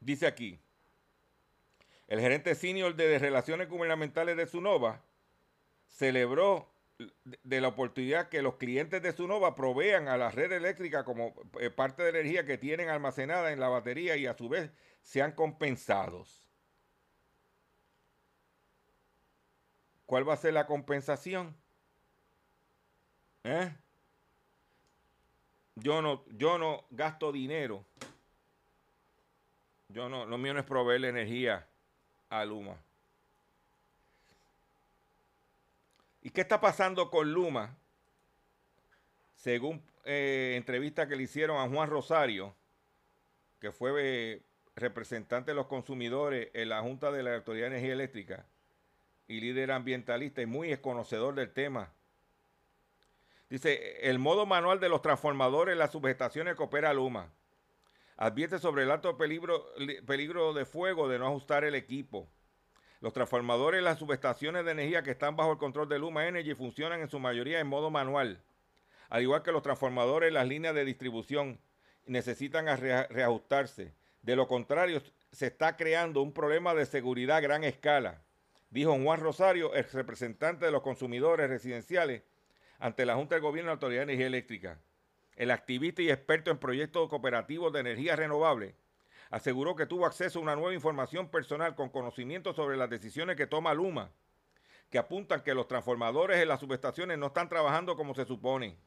Dice 0.00 0.26
aquí, 0.26 0.60
el 2.08 2.20
gerente 2.20 2.54
senior 2.54 2.94
de 2.94 3.18
Relaciones 3.18 3.68
Gubernamentales 3.68 4.36
de 4.36 4.46
Sunova 4.46 5.02
celebró 5.88 6.68
de 7.42 7.60
la 7.60 7.68
oportunidad 7.68 8.28
que 8.28 8.42
los 8.42 8.56
clientes 8.56 9.02
de 9.02 9.12
Sunova 9.12 9.54
provean 9.54 10.08
a 10.08 10.16
la 10.16 10.30
red 10.30 10.52
eléctrica 10.52 11.04
como 11.04 11.34
eh, 11.60 11.68
parte 11.70 12.02
de 12.02 12.10
energía 12.10 12.46
que 12.46 12.58
tienen 12.58 12.88
almacenada 12.88 13.52
en 13.52 13.60
la 13.60 13.68
batería 13.68 14.16
y 14.16 14.26
a 14.26 14.36
su 14.36 14.48
vez 14.48 14.70
sean 15.02 15.32
compensados. 15.32 16.48
¿Cuál 20.06 20.28
va 20.28 20.34
a 20.34 20.38
ser 20.38 20.54
la 20.54 20.66
compensación? 20.66 21.54
¿Eh? 23.42 23.74
Yo 25.74 26.00
no, 26.00 26.24
yo 26.30 26.56
no 26.56 26.86
gasto 26.90 27.32
dinero. 27.32 27.84
Yo 29.88 30.08
no, 30.08 30.24
lo 30.24 30.38
mío 30.38 30.54
no 30.54 30.60
es 30.60 30.66
proveerle 30.66 31.08
energía 31.08 31.68
a 32.28 32.44
Luma. 32.44 32.76
¿Y 36.22 36.30
qué 36.30 36.40
está 36.40 36.60
pasando 36.60 37.10
con 37.10 37.32
Luma? 37.32 37.76
Según 39.36 39.82
eh, 40.04 40.54
entrevista 40.56 41.06
que 41.06 41.16
le 41.16 41.22
hicieron 41.22 41.58
a 41.58 41.68
Juan 41.72 41.88
Rosario, 41.88 42.54
que 43.60 43.70
fue 43.70 43.92
eh, 43.96 44.42
representante 44.74 45.52
de 45.52 45.54
los 45.54 45.66
consumidores 45.66 46.50
en 46.52 46.68
la 46.68 46.82
Junta 46.82 47.10
de 47.12 47.22
la 47.22 47.36
Autoridad 47.36 47.70
de 47.70 47.76
Energía 47.76 47.92
Eléctrica 47.92 48.46
y 49.28 49.40
líder 49.40 49.72
ambientalista 49.72 50.42
y 50.42 50.46
muy 50.46 50.76
conocedor 50.78 51.34
del 51.34 51.52
tema. 51.52 51.92
Dice, 53.48 54.08
el 54.08 54.18
modo 54.18 54.46
manual 54.46 54.80
de 54.80 54.88
los 54.88 55.02
transformadores 55.02 55.76
las 55.76 55.92
subestaciones 55.92 56.56
que 56.56 56.62
opera 56.62 56.92
Luma. 56.92 57.30
Advierte 58.18 58.58
sobre 58.58 58.84
el 58.84 58.90
alto 58.90 59.18
peligro, 59.18 60.54
de 60.54 60.64
fuego 60.64 61.08
de 61.08 61.18
no 61.18 61.26
ajustar 61.26 61.64
el 61.64 61.74
equipo. 61.74 62.28
Los 63.00 63.12
transformadores 63.12 63.82
y 63.82 63.84
las 63.84 63.98
subestaciones 63.98 64.64
de 64.64 64.70
energía 64.70 65.02
que 65.02 65.10
están 65.10 65.36
bajo 65.36 65.52
el 65.52 65.58
control 65.58 65.88
de 65.88 65.98
Luma 65.98 66.26
Energy 66.26 66.54
funcionan 66.54 67.00
en 67.00 67.10
su 67.10 67.18
mayoría 67.18 67.60
en 67.60 67.66
modo 67.66 67.90
manual. 67.90 68.42
Al 69.10 69.22
igual 69.22 69.42
que 69.42 69.52
los 69.52 69.62
transformadores 69.62 70.30
y 70.30 70.34
las 70.34 70.48
líneas 70.48 70.74
de 70.74 70.86
distribución 70.86 71.60
necesitan 72.06 72.66
reajustarse. 72.78 73.94
De 74.22 74.34
lo 74.34 74.48
contrario, 74.48 75.02
se 75.30 75.48
está 75.48 75.76
creando 75.76 76.22
un 76.22 76.32
problema 76.32 76.74
de 76.74 76.86
seguridad 76.86 77.36
a 77.36 77.40
gran 77.40 77.64
escala, 77.64 78.22
dijo 78.70 78.98
Juan 78.98 79.20
Rosario, 79.20 79.74
el 79.74 79.84
representante 79.84 80.64
de 80.64 80.72
los 80.72 80.82
consumidores 80.82 81.50
residenciales 81.50 82.22
ante 82.78 83.04
la 83.04 83.14
Junta 83.14 83.34
de 83.34 83.42
Gobierno 83.42 83.68
de 83.68 83.72
la 83.72 83.74
Autoridad 83.74 84.00
de 84.00 84.04
Energía 84.04 84.26
Eléctrica. 84.26 84.80
El 85.36 85.50
activista 85.50 86.00
y 86.00 86.10
experto 86.10 86.50
en 86.50 86.56
proyectos 86.56 87.10
cooperativos 87.10 87.70
de 87.72 87.80
energía 87.80 88.16
renovable 88.16 88.74
aseguró 89.30 89.76
que 89.76 89.86
tuvo 89.86 90.06
acceso 90.06 90.38
a 90.38 90.42
una 90.42 90.56
nueva 90.56 90.72
información 90.72 91.28
personal 91.28 91.74
con 91.74 91.90
conocimiento 91.90 92.54
sobre 92.54 92.76
las 92.78 92.88
decisiones 92.88 93.36
que 93.36 93.46
toma 93.46 93.74
Luma, 93.74 94.10
que 94.90 94.98
apuntan 94.98 95.42
que 95.42 95.54
los 95.54 95.68
transformadores 95.68 96.38
en 96.38 96.48
las 96.48 96.60
subestaciones 96.60 97.18
no 97.18 97.26
están 97.26 97.50
trabajando 97.50 97.96
como 97.96 98.14
se 98.14 98.24
supone. 98.24 98.78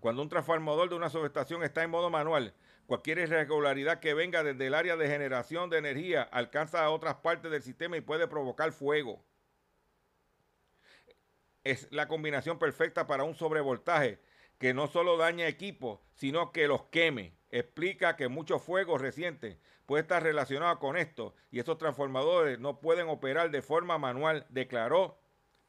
Cuando 0.00 0.22
un 0.22 0.28
transformador 0.28 0.88
de 0.88 0.96
una 0.96 1.08
subestación 1.08 1.62
está 1.62 1.84
en 1.84 1.90
modo 1.90 2.10
manual, 2.10 2.52
cualquier 2.86 3.18
irregularidad 3.18 4.00
que 4.00 4.12
venga 4.12 4.42
desde 4.42 4.66
el 4.66 4.74
área 4.74 4.96
de 4.96 5.08
generación 5.08 5.70
de 5.70 5.78
energía 5.78 6.22
alcanza 6.22 6.84
a 6.84 6.90
otras 6.90 7.16
partes 7.16 7.50
del 7.50 7.62
sistema 7.62 7.96
y 7.96 8.00
puede 8.00 8.26
provocar 8.26 8.72
fuego. 8.72 9.24
Es 11.62 11.86
la 11.92 12.08
combinación 12.08 12.58
perfecta 12.58 13.06
para 13.06 13.24
un 13.24 13.34
sobrevoltaje 13.34 14.20
que 14.58 14.74
no 14.74 14.86
solo 14.86 15.16
daña 15.16 15.48
equipos, 15.48 16.00
sino 16.14 16.52
que 16.52 16.68
los 16.68 16.84
queme 16.84 17.34
explica 17.50 18.16
que 18.16 18.28
muchos 18.28 18.62
fuegos 18.62 19.00
recientes 19.00 19.58
puede 19.86 20.02
estar 20.02 20.22
relacionados 20.22 20.78
con 20.78 20.96
esto 20.96 21.34
y 21.50 21.58
estos 21.58 21.78
transformadores 21.78 22.58
no 22.58 22.80
pueden 22.80 23.08
operar 23.08 23.50
de 23.50 23.62
forma 23.62 23.98
manual, 23.98 24.46
declaró 24.48 25.18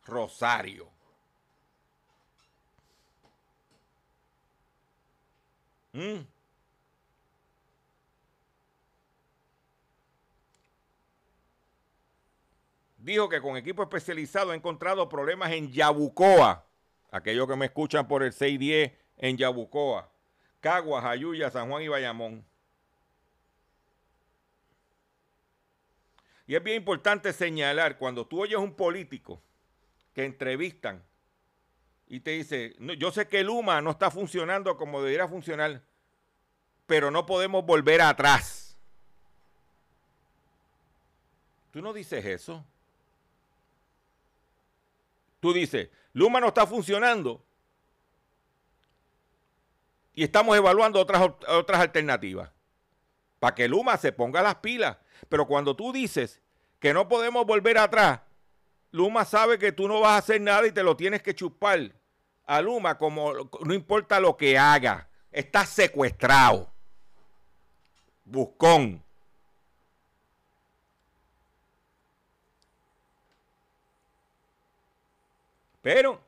Rosario. 0.04 0.90
Mm. 5.94 6.26
Dijo 12.98 13.30
que 13.30 13.40
con 13.40 13.56
equipo 13.56 13.84
especializado 13.84 14.52
ha 14.52 14.56
encontrado 14.56 15.08
problemas 15.08 15.52
en 15.52 15.72
Yabucoa. 15.72 16.65
Aquellos 17.16 17.48
que 17.48 17.56
me 17.56 17.68
escuchan 17.68 18.10
por 18.10 18.24
el 18.24 18.34
610 18.34 18.92
en 19.20 19.38
Yabucoa 19.38 20.12
Caguas, 20.60 21.06
Ayuya, 21.06 21.50
San 21.50 21.70
Juan 21.70 21.82
y 21.82 21.88
Bayamón. 21.88 22.46
Y 26.46 26.56
es 26.56 26.62
bien 26.62 26.76
importante 26.76 27.32
señalar 27.32 27.98
cuando 27.98 28.28
tú 28.28 28.42
oyes 28.42 28.60
un 28.60 28.74
político 28.74 29.42
que 30.14 30.26
entrevistan 30.26 31.02
y 32.08 32.20
te 32.20 32.32
dice, 32.32 32.76
yo 32.98 33.10
sé 33.12 33.30
que 33.30 33.46
Luma 33.46 33.80
no 33.80 33.92
está 33.92 34.12
funcionando 34.12 34.76
como 34.76 35.02
debería 35.02 35.30
funcionar, 35.30 35.82
pero 36.86 37.12
no 37.12 37.26
podemos 37.26 37.66
volver 37.66 38.02
atrás. 38.02 38.76
Tú 41.72 41.82
no 41.82 41.94
dices 41.94 42.26
eso. 42.26 42.66
Tú 45.46 45.54
dices, 45.54 45.90
Luma 46.12 46.40
no 46.40 46.48
está 46.48 46.66
funcionando, 46.66 47.46
y 50.12 50.24
estamos 50.24 50.58
evaluando 50.58 51.00
otras, 51.00 51.22
otras 51.50 51.82
alternativas 51.82 52.50
para 53.38 53.54
que 53.54 53.68
Luma 53.68 53.96
se 53.98 54.12
ponga 54.12 54.42
las 54.42 54.56
pilas. 54.56 54.98
Pero 55.30 55.46
cuando 55.46 55.76
tú 55.76 55.94
dices 55.94 56.42
que 56.80 56.96
no 56.96 57.08
podemos 57.08 57.46
volver 57.46 57.78
atrás, 57.78 58.22
Luma 58.90 59.24
sabe 59.24 59.60
que 59.60 59.72
tú 59.72 59.88
no 59.88 60.00
vas 60.00 60.14
a 60.14 60.18
hacer 60.18 60.42
nada 60.42 60.66
y 60.66 60.72
te 60.72 60.82
lo 60.82 60.98
tienes 60.98 61.22
que 61.22 61.36
chupar 61.36 61.94
a 62.48 62.62
Luma 62.62 62.98
como 62.98 63.32
no 63.64 63.74
importa 63.76 64.20
lo 64.20 64.36
que 64.36 64.58
haga. 64.58 65.08
Estás 65.32 65.70
secuestrado. 65.70 66.74
Buscón. 68.24 69.05
Pero 75.86 76.20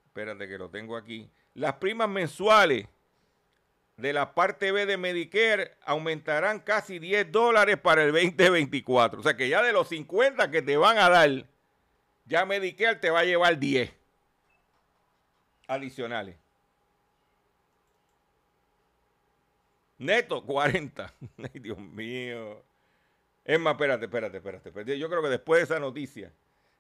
espérate 0.06 0.48
que 0.48 0.58
lo 0.58 0.70
tengo 0.70 0.96
aquí, 0.96 1.30
las 1.56 1.74
primas 1.76 2.10
mensuales 2.10 2.88
de 3.98 4.14
la 4.14 4.36
parte 4.36 4.72
B 4.72 4.86
de 4.86 4.96
Medicare 4.96 5.72
aumentarán 5.84 6.60
casi 6.60 7.00
10 7.00 7.32
dólares 7.32 7.78
para 7.78 8.04
el 8.04 8.12
2024. 8.12 9.20
O 9.20 9.24
sea 9.24 9.36
que 9.36 9.50
ya 9.50 9.64
de 9.64 9.74
los 9.74 9.90
50 9.90 10.52
que 10.52 10.62
te 10.62 10.78
van 10.78 11.00
a 11.00 11.10
dar, 11.10 11.46
ya 12.26 12.46
Medicare 12.46 12.96
te 12.98 13.10
va 13.10 13.22
a 13.22 13.26
llevar 13.26 13.58
10 13.58 13.92
adicionales. 15.68 16.36
Neto, 19.98 20.46
40. 20.46 21.14
Ay, 21.38 21.60
Dios 21.60 21.80
mío. 21.80 22.62
Es 23.44 23.60
más, 23.60 23.74
espérate, 23.74 24.06
espérate, 24.06 24.38
espérate, 24.38 25.00
Yo 25.00 25.10
creo 25.10 25.24
que 25.24 25.30
después 25.30 25.60
de 25.60 25.64
esa 25.64 25.80
noticia, 25.80 26.32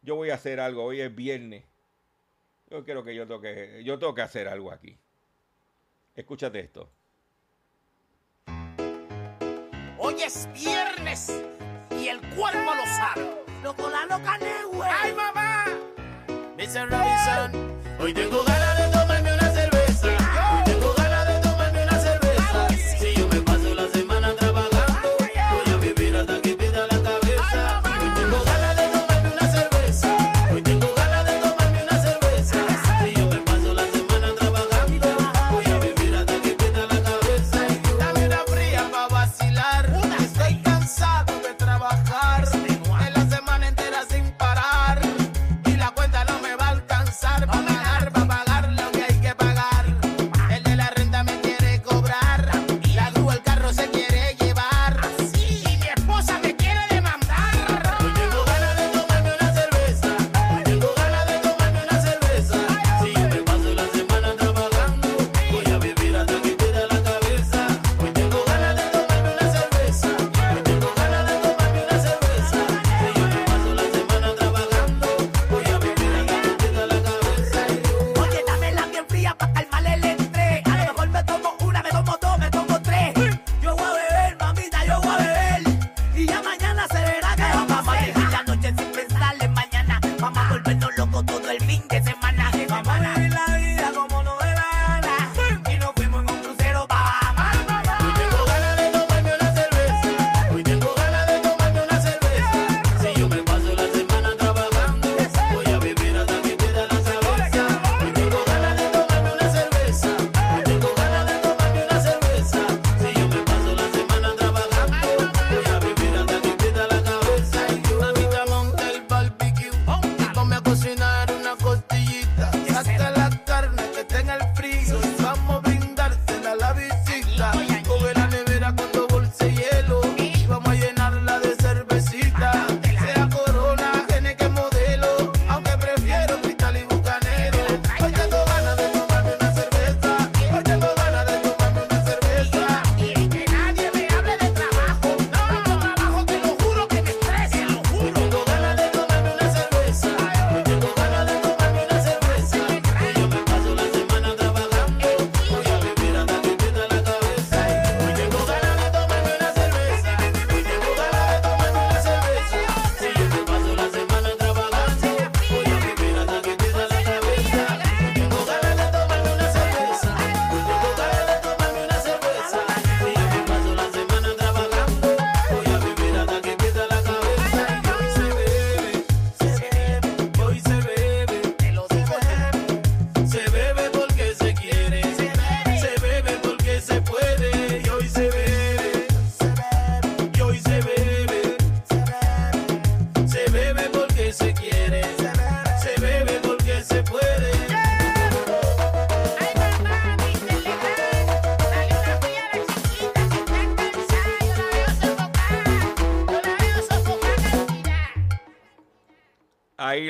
yo 0.03 0.15
voy 0.15 0.29
a 0.29 0.35
hacer 0.35 0.59
algo. 0.59 0.83
Hoy 0.83 1.01
es 1.01 1.13
viernes. 1.15 1.63
Yo 2.69 2.85
creo 2.85 3.03
que 3.03 3.15
yo 3.15 3.25
tengo 3.25 3.41
que, 3.41 3.81
yo 3.83 3.97
tengo 3.97 4.13
que 4.13 4.21
hacer 4.21 4.47
algo 4.47 4.71
aquí. 4.71 4.95
Escúchate 6.13 6.59
esto. 6.59 6.91
Hoy 10.17 10.23
es 10.23 10.49
viernes 10.51 11.31
y 11.91 12.07
el 12.07 12.19
cuerpo 12.35 12.73
lo 12.73 12.85
sabe. 12.87 13.35
Loco, 13.61 13.87
la 13.87 14.03
loca. 14.07 14.39
¡Ay, 14.99 15.13
mamá! 15.13 15.65
Mr. 16.57 16.89
Robinson, 16.89 17.77
hoy 17.99 18.15
tengo 18.15 18.43
ganas 18.43 18.77
de 18.79 18.96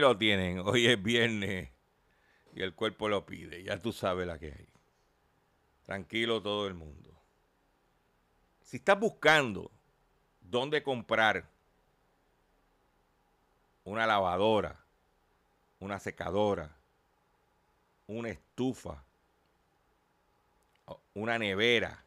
lo 0.07 0.17
tienen. 0.17 0.59
Hoy 0.59 0.87
es 0.87 1.01
viernes 1.01 1.69
y 2.53 2.61
el 2.61 2.73
cuerpo 2.73 3.09
lo 3.09 3.25
pide. 3.25 3.63
Ya 3.63 3.81
tú 3.81 3.91
sabes 3.91 4.25
la 4.25 4.39
que 4.39 4.53
hay. 4.53 4.67
Tranquilo 5.85 6.41
todo 6.41 6.67
el 6.67 6.73
mundo. 6.73 7.13
Si 8.61 8.77
estás 8.77 8.99
buscando 8.99 9.71
dónde 10.41 10.83
comprar 10.83 11.49
una 13.83 14.05
lavadora, 14.05 14.77
una 15.79 15.99
secadora, 15.99 16.75
una 18.07 18.29
estufa, 18.29 19.03
una 21.13 21.37
nevera, 21.37 22.03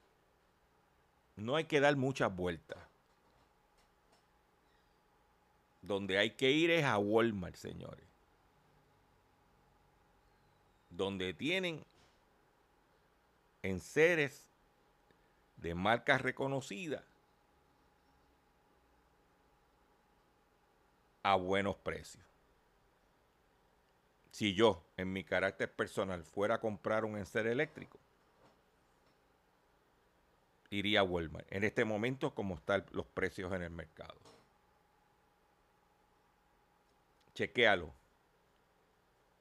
no 1.36 1.57
hay 1.57 1.64
que 1.64 1.80
dar 1.80 1.96
muchas 1.96 2.34
vueltas. 2.34 2.78
Donde 5.91 6.18
hay 6.18 6.30
que 6.30 6.53
ir 6.53 6.70
es 6.70 6.84
a 6.84 6.99
Walmart, 6.99 7.57
señores. 7.57 8.07
Donde 10.88 11.34
tienen 11.34 11.84
enseres 13.61 14.49
de 15.57 15.74
marcas 15.74 16.22
reconocidas 16.22 17.03
a 21.24 21.34
buenos 21.34 21.74
precios. 21.74 22.22
Si 24.30 24.55
yo, 24.55 24.84
en 24.97 25.12
mi 25.12 25.24
carácter 25.24 25.72
personal, 25.72 26.22
fuera 26.22 26.55
a 26.55 26.61
comprar 26.61 27.05
un 27.05 27.16
enser 27.16 27.49
eléctrico, 27.49 27.99
iría 30.70 31.01
a 31.01 31.03
Walmart. 31.03 31.53
En 31.53 31.64
este 31.64 31.84
momento, 31.84 32.32
como 32.32 32.55
están 32.55 32.86
los 32.93 33.07
precios 33.07 33.53
en 33.53 33.62
el 33.62 33.70
mercado. 33.70 34.14
Chequéalo. 37.35 37.93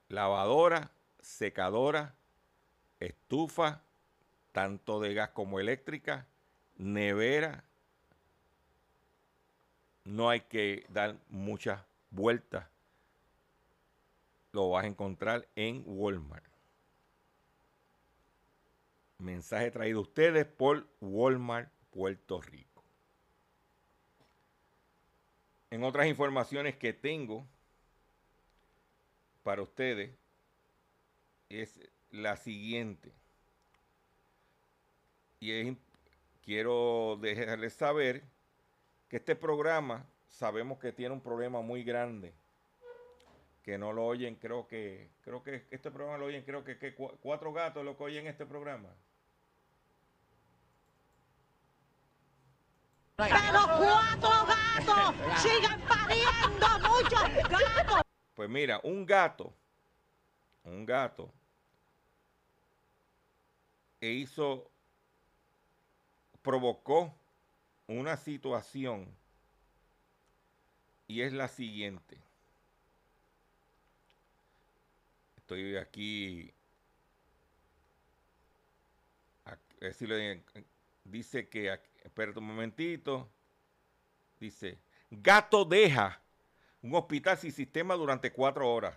Lavadora, 0.08 0.90
secadora, 1.20 2.14
estufa, 2.98 3.82
tanto 4.52 5.00
de 5.00 5.14
gas 5.14 5.30
como 5.30 5.60
eléctrica, 5.60 6.26
nevera. 6.76 7.64
No 10.04 10.28
hay 10.28 10.40
que 10.40 10.86
dar 10.88 11.16
muchas 11.28 11.82
vueltas. 12.10 12.66
Lo 14.52 14.70
vas 14.70 14.84
a 14.84 14.88
encontrar 14.88 15.46
en 15.54 15.84
Walmart. 15.86 16.50
Mensaje 19.18 19.70
traído 19.70 19.98
a 19.98 20.02
ustedes 20.02 20.46
por 20.46 20.88
Walmart 21.00 21.70
Puerto 21.90 22.40
Rico. 22.40 22.82
En 25.70 25.84
otras 25.84 26.06
informaciones 26.08 26.76
que 26.76 26.92
tengo 26.92 27.46
para 29.42 29.62
ustedes 29.62 30.10
es 31.48 31.80
la 32.10 32.36
siguiente. 32.36 33.12
Y 35.40 35.76
quiero 36.44 37.18
dejarles 37.20 37.74
saber 37.74 38.22
que 39.08 39.16
este 39.16 39.34
programa 39.34 40.06
sabemos 40.28 40.78
que 40.78 40.92
tiene 40.92 41.14
un 41.14 41.20
problema 41.20 41.60
muy 41.60 41.82
grande. 41.82 42.34
Que 43.62 43.78
no 43.78 43.92
lo 43.92 44.06
oyen, 44.06 44.36
creo 44.36 44.66
que, 44.66 45.10
creo 45.22 45.42
que 45.42 45.66
este 45.70 45.90
programa 45.90 46.18
lo 46.18 46.26
oyen, 46.26 46.44
creo 46.44 46.64
que, 46.64 46.78
que 46.78 46.94
cuatro 46.94 47.52
gatos 47.52 47.84
lo 47.84 47.96
que 47.96 48.04
oyen 48.04 48.26
este 48.26 48.46
programa. 48.46 48.88
Pero 53.16 53.60
cuatro 53.78 54.46
gatos 54.46 55.40
siguen 55.42 55.80
pariendo 55.82 56.88
muchos 56.88 57.50
gatos. 57.50 58.09
Pues 58.40 58.48
mira, 58.48 58.80
un 58.84 59.04
gato, 59.04 59.52
un 60.64 60.86
gato, 60.86 61.30
e 64.00 64.12
hizo, 64.12 64.70
provocó 66.40 67.14
una 67.86 68.16
situación 68.16 69.06
y 71.06 71.20
es 71.20 71.34
la 71.34 71.48
siguiente. 71.48 72.16
Estoy 75.36 75.76
aquí, 75.76 76.50
dice 81.04 81.46
que 81.46 81.78
espera 82.02 82.32
un 82.34 82.44
momentito. 82.44 83.28
Dice, 84.40 84.78
gato 85.10 85.66
deja 85.66 86.22
un 86.82 86.94
hospital 86.94 87.36
sin 87.38 87.52
sistema 87.52 87.94
durante 87.94 88.32
cuatro 88.32 88.72
horas. 88.72 88.96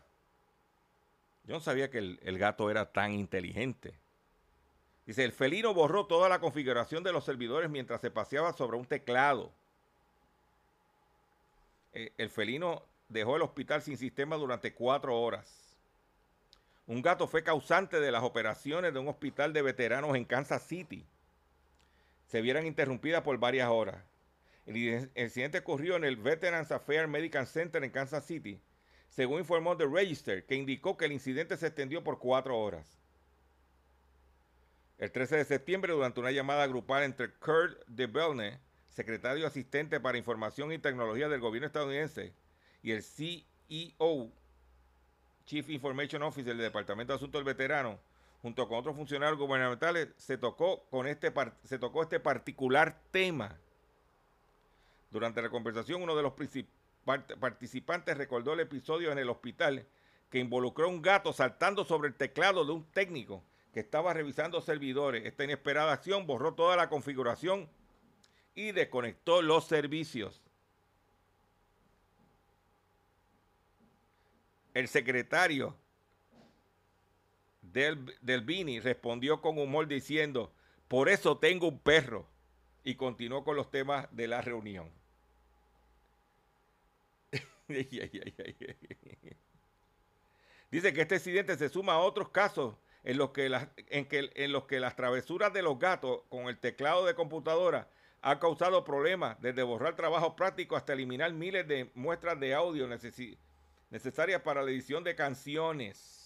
Yo 1.45 1.55
no 1.55 1.59
sabía 1.59 1.89
que 1.89 1.97
el, 1.97 2.37
gato 2.37 2.71
era 2.71 2.91
tan 2.91 3.11
inteligente. 3.11 3.93
Dice, 5.05 5.25
el 5.25 5.33
felino 5.33 5.73
borró 5.73 6.05
toda 6.05 6.29
la 6.29 6.39
configuración 6.39 7.03
de 7.03 7.11
los 7.11 7.25
servidores 7.25 7.69
mientras 7.69 7.99
se 7.99 8.11
paseaba 8.11 8.53
sobre 8.53 8.77
un 8.77 8.85
teclado. 8.85 9.51
Eh, 11.91 12.13
el 12.17 12.29
felino 12.29 12.83
dejó 13.09 13.35
el 13.35 13.41
hospital 13.41 13.81
sin 13.81 13.97
sistema 13.97 14.37
durante 14.37 14.73
cuatro 14.73 15.19
horas. 15.19 15.77
Un 16.87 17.01
gato 17.01 17.27
fue 17.27 17.43
causante 17.43 17.99
de 17.99 18.11
las 18.11 18.23
operaciones 18.23 18.93
de 18.93 18.99
un 18.99 19.09
hospital 19.09 19.51
de 19.51 19.61
veteranos 19.61 20.15
en 20.15 20.23
Kansas 20.23 20.63
City 20.63 21.05
se 22.33 22.41
vieran 22.41 22.65
interrumpidas 22.65 23.21
por 23.21 23.37
varias 23.37 23.69
horas. 23.69 23.97
El 24.65 25.09
incidente 25.15 25.59
ocurrió 25.59 25.97
en 25.97 26.05
el 26.05 26.15
Veterans 26.15 26.71
Affairs 26.71 27.09
Medical 27.09 27.45
Center 27.47 27.83
en 27.83 27.91
Kansas 27.91 28.25
City, 28.25 28.61
según 29.09 29.39
informó 29.39 29.75
The 29.75 29.85
Register, 29.85 30.45
que 30.45 30.55
indicó 30.55 30.95
que 30.95 31.05
el 31.05 31.11
incidente 31.11 31.57
se 31.57 31.67
extendió 31.67 32.03
por 32.03 32.19
cuatro 32.19 32.57
horas. 32.57 32.97
El 34.97 35.11
13 35.11 35.37
de 35.37 35.45
septiembre, 35.45 35.91
durante 35.91 36.21
una 36.21 36.31
llamada 36.31 36.65
grupal 36.65 37.03
entre 37.03 37.33
Kurt 37.33 37.77
DeBelne, 37.87 38.59
secretario 38.89 39.45
asistente 39.45 39.99
para 39.99 40.17
Información 40.17 40.71
y 40.71 40.77
Tecnología 40.77 41.27
del 41.27 41.41
gobierno 41.41 41.67
estadounidense, 41.67 42.33
y 42.81 42.91
el 42.91 43.03
CEO, 43.03 44.31
Chief 45.45 45.69
Information 45.69 46.23
Officer 46.23 46.55
del 46.55 46.65
Departamento 46.65 47.11
de 47.11 47.17
Asuntos 47.17 47.39
del 47.39 47.53
Veterano, 47.53 47.99
junto 48.41 48.67
con 48.67 48.77
otros 48.77 48.95
funcionarios 48.95 49.37
gubernamentales, 49.37 50.09
se 50.17 50.37
tocó, 50.37 50.85
con 50.89 51.07
este, 51.07 51.33
se 51.65 51.79
tocó 51.79 52.03
este 52.03 52.19
particular 52.19 53.01
tema. 53.11 53.57
Durante 55.13 55.43
la 55.43 55.49
conversación, 55.49 56.01
uno 56.01 56.15
de 56.15 56.23
los 56.23 56.33
participantes 57.39 58.17
recordó 58.17 58.53
el 58.53 58.61
episodio 58.61 59.11
en 59.11 59.19
el 59.19 59.29
hospital 59.29 59.85
que 60.31 60.39
involucró 60.39 60.85
a 60.85 60.89
un 60.89 61.03
gato 61.03 61.31
saltando 61.31 61.85
sobre 61.85 62.07
el 62.07 62.15
teclado 62.15 62.65
de 62.65 62.71
un 62.71 62.83
técnico 62.85 63.43
que 63.75 63.79
estaba 63.79 64.11
revisando 64.15 64.59
servidores. 64.59 65.23
Esta 65.27 65.43
inesperada 65.43 65.93
acción 65.93 66.25
borró 66.25 66.55
toda 66.55 66.75
la 66.75 66.89
configuración 66.89 67.69
y 68.55 68.71
desconectó 68.71 69.43
los 69.43 69.65
servicios. 69.67 70.41
El 74.73 74.87
secretario 74.87 75.77
del, 77.61 78.17
del 78.21 78.41
Vini 78.41 78.79
respondió 78.79 79.41
con 79.41 79.59
humor 79.59 79.85
diciendo, 79.85 80.51
por 80.87 81.07
eso 81.07 81.37
tengo 81.37 81.67
un 81.67 81.77
perro. 81.77 82.27
Y 82.83 82.95
continuó 82.95 83.45
con 83.45 83.55
los 83.55 83.71
temas 83.71 84.09
de 84.11 84.27
la 84.27 84.41
reunión. 84.41 85.02
Dice 90.71 90.93
que 90.93 91.01
este 91.01 91.15
accidente 91.15 91.57
se 91.57 91.69
suma 91.69 91.93
a 91.93 91.99
otros 91.99 92.29
casos 92.29 92.75
en 93.03 93.17
los, 93.17 93.31
que 93.31 93.49
las, 93.49 93.67
en, 93.89 94.07
que, 94.07 94.31
en 94.35 94.51
los 94.51 94.65
que 94.65 94.79
las 94.79 94.95
travesuras 94.95 95.53
de 95.53 95.61
los 95.61 95.77
gatos 95.79 96.21
con 96.29 96.47
el 96.47 96.57
teclado 96.57 97.05
de 97.05 97.15
computadora 97.15 97.89
han 98.21 98.39
causado 98.39 98.83
problemas, 98.85 99.39
desde 99.41 99.63
borrar 99.63 99.95
trabajo 99.95 100.35
práctico 100.35 100.75
hasta 100.77 100.93
eliminar 100.93 101.33
miles 101.33 101.67
de 101.67 101.91
muestras 101.93 102.39
de 102.39 102.53
audio 102.53 102.87
necesarias 102.87 104.41
para 104.41 104.63
la 104.63 104.71
edición 104.71 105.03
de 105.03 105.15
canciones. 105.15 106.19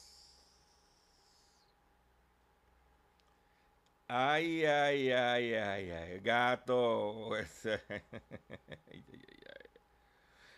Ay, 4.09 4.63
ay, 4.65 5.11
ay, 5.11 5.53
ay, 5.53 5.91
ay, 5.91 6.19
gato. 6.21 7.31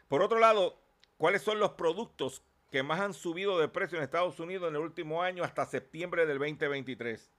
Por 0.10 0.22
otro 0.22 0.40
lado, 0.40 0.78
¿cuáles 1.18 1.42
son 1.42 1.60
los 1.60 1.72
productos 1.72 2.44
que 2.70 2.84
más 2.84 3.00
han 3.00 3.14
subido 3.14 3.58
de 3.58 3.70
precio 3.70 3.98
en 3.98 4.04
Estados 4.04 4.42
Unidos 4.42 4.68
en 4.70 4.76
el 4.76 4.82
último 4.82 5.24
año 5.24 5.46
hasta 5.46 5.66
septiembre 5.66 6.26
del 6.26 6.40
2023? 6.40 7.32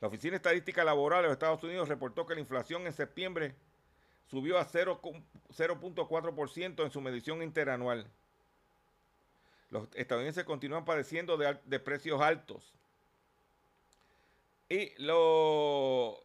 La 0.00 0.08
Oficina 0.08 0.34
Estadística 0.36 0.84
Laboral 0.84 1.22
de 1.22 1.28
los 1.28 1.34
Estados 1.34 1.64
Unidos 1.64 1.88
reportó 1.88 2.26
que 2.26 2.34
la 2.34 2.40
inflación 2.40 2.86
en 2.86 2.92
septiembre 2.92 3.54
subió 4.26 4.58
a 4.58 4.68
0.4% 4.68 6.84
en 6.84 6.90
su 6.90 7.00
medición 7.00 7.42
interanual. 7.42 8.06
Los 9.70 9.88
estadounidenses 9.94 10.44
continúan 10.44 10.84
padeciendo 10.84 11.38
de 11.38 11.80
precios 11.80 12.20
altos 12.20 12.74
y 14.68 14.92
lo, 15.02 16.24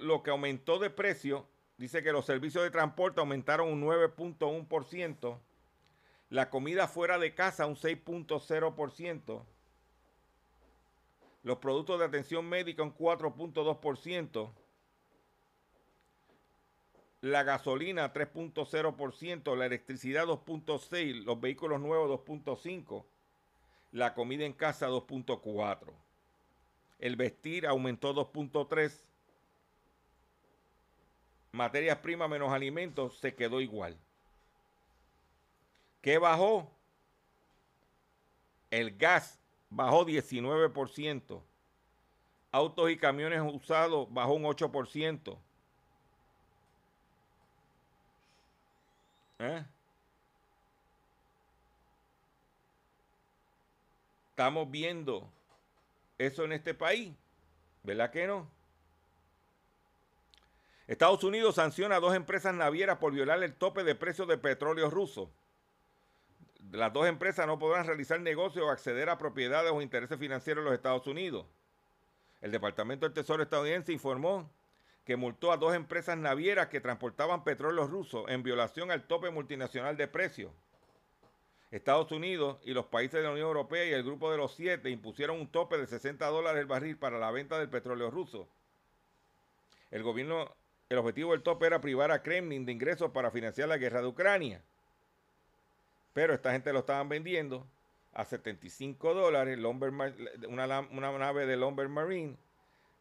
lo 0.00 0.22
que 0.22 0.30
aumentó 0.30 0.78
de 0.78 0.90
precio, 0.90 1.48
dice 1.78 2.02
que 2.02 2.12
los 2.12 2.26
servicios 2.26 2.64
de 2.64 2.70
transporte 2.70 3.20
aumentaron 3.20 3.72
un 3.72 3.82
9.1%, 3.82 5.38
la 6.30 6.50
comida 6.50 6.88
fuera 6.88 7.18
de 7.18 7.34
casa 7.34 7.66
un 7.66 7.76
6.0%, 7.76 9.42
los 11.42 11.58
productos 11.58 11.98
de 11.98 12.04
atención 12.06 12.48
médica 12.48 12.82
un 12.82 12.94
4.2%, 12.94 14.50
la 17.20 17.42
gasolina 17.42 18.12
3.0%, 18.12 19.56
la 19.56 19.66
electricidad 19.66 20.26
2.6%, 20.26 21.24
los 21.24 21.40
vehículos 21.40 21.80
nuevos 21.80 22.20
2.5%, 22.24 23.04
la 23.92 24.14
comida 24.14 24.44
en 24.44 24.52
casa 24.52 24.88
2.4%. 24.88 25.92
El 26.98 27.16
vestir 27.16 27.66
aumentó 27.66 28.14
2.3. 28.14 29.05
Materias 31.56 31.96
primas 32.00 32.28
menos 32.28 32.52
alimentos 32.52 33.18
se 33.18 33.34
quedó 33.34 33.62
igual. 33.62 33.96
¿Qué 36.02 36.18
bajó? 36.18 36.70
El 38.70 38.94
gas 38.98 39.40
bajó 39.70 40.04
19%. 40.04 41.42
Autos 42.52 42.90
y 42.90 42.98
camiones 42.98 43.40
usados 43.42 44.06
bajó 44.12 44.34
un 44.34 44.44
8%. 44.44 45.38
¿Eh? 49.38 49.64
Estamos 54.28 54.70
viendo 54.70 55.32
eso 56.18 56.44
en 56.44 56.52
este 56.52 56.74
país. 56.74 57.14
¿Verdad 57.82 58.10
que 58.10 58.26
no? 58.26 58.55
Estados 60.86 61.24
Unidos 61.24 61.56
sanciona 61.56 61.96
a 61.96 62.00
dos 62.00 62.14
empresas 62.14 62.54
navieras 62.54 62.98
por 62.98 63.12
violar 63.12 63.42
el 63.42 63.54
tope 63.54 63.82
de 63.82 63.94
precios 63.94 64.28
de 64.28 64.38
petróleo 64.38 64.88
ruso. 64.88 65.30
Las 66.70 66.92
dos 66.92 67.06
empresas 67.06 67.46
no 67.46 67.58
podrán 67.58 67.86
realizar 67.86 68.20
negocios 68.20 68.64
o 68.64 68.70
acceder 68.70 69.08
a 69.08 69.18
propiedades 69.18 69.72
o 69.72 69.82
intereses 69.82 70.18
financieros 70.18 70.62
en 70.62 70.66
los 70.66 70.74
Estados 70.74 71.06
Unidos. 71.06 71.46
El 72.40 72.52
Departamento 72.52 73.06
del 73.06 73.14
Tesoro 73.14 73.42
estadounidense 73.42 73.92
informó 73.92 74.50
que 75.04 75.16
multó 75.16 75.52
a 75.52 75.56
dos 75.56 75.74
empresas 75.74 76.18
navieras 76.18 76.66
que 76.66 76.80
transportaban 76.80 77.44
petróleo 77.44 77.86
ruso 77.86 78.28
en 78.28 78.42
violación 78.42 78.90
al 78.90 79.06
tope 79.06 79.30
multinacional 79.30 79.96
de 79.96 80.08
precios. 80.08 80.52
Estados 81.70 82.10
Unidos 82.12 82.58
y 82.64 82.72
los 82.72 82.86
países 82.86 83.14
de 83.14 83.22
la 83.22 83.30
Unión 83.30 83.48
Europea 83.48 83.84
y 83.84 83.92
el 83.92 84.04
grupo 84.04 84.30
de 84.30 84.38
los 84.38 84.54
siete 84.54 84.90
impusieron 84.90 85.40
un 85.40 85.48
tope 85.48 85.78
de 85.78 85.86
60 85.86 86.26
dólares 86.26 86.60
el 86.60 86.66
barril 86.66 86.96
para 86.96 87.18
la 87.18 87.30
venta 87.30 87.58
del 87.58 87.68
petróleo 87.68 88.10
ruso. 88.10 88.48
El 89.90 90.02
gobierno, 90.02 90.54
el 90.88 90.98
objetivo 90.98 91.32
del 91.32 91.42
tope 91.42 91.66
era 91.66 91.80
privar 91.80 92.10
a 92.12 92.22
Kremlin 92.22 92.64
de 92.64 92.72
ingresos 92.72 93.10
para 93.10 93.30
financiar 93.30 93.68
la 93.68 93.76
guerra 93.76 94.00
de 94.00 94.06
Ucrania. 94.06 94.62
Pero 96.12 96.32
esta 96.32 96.52
gente 96.52 96.72
lo 96.72 96.80
estaban 96.80 97.08
vendiendo 97.08 97.66
a 98.12 98.24
75 98.24 99.14
dólares, 99.14 99.58
una, 100.48 100.80
una 100.80 101.18
nave 101.18 101.46
de 101.46 101.56
Lumber 101.56 101.88
Marine 101.88 102.36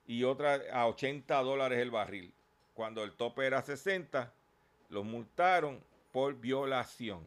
y 0.08 0.24
otra 0.24 0.62
a 0.74 0.88
80 0.88 1.36
dólares 1.42 1.80
el 1.80 1.92
barril. 1.92 2.34
Cuando 2.74 3.04
el 3.04 3.14
tope 3.14 3.46
era 3.46 3.62
60, 3.62 4.34
los 4.90 5.06
multaron 5.06 5.80
por 6.12 6.36
violación. 6.36 7.26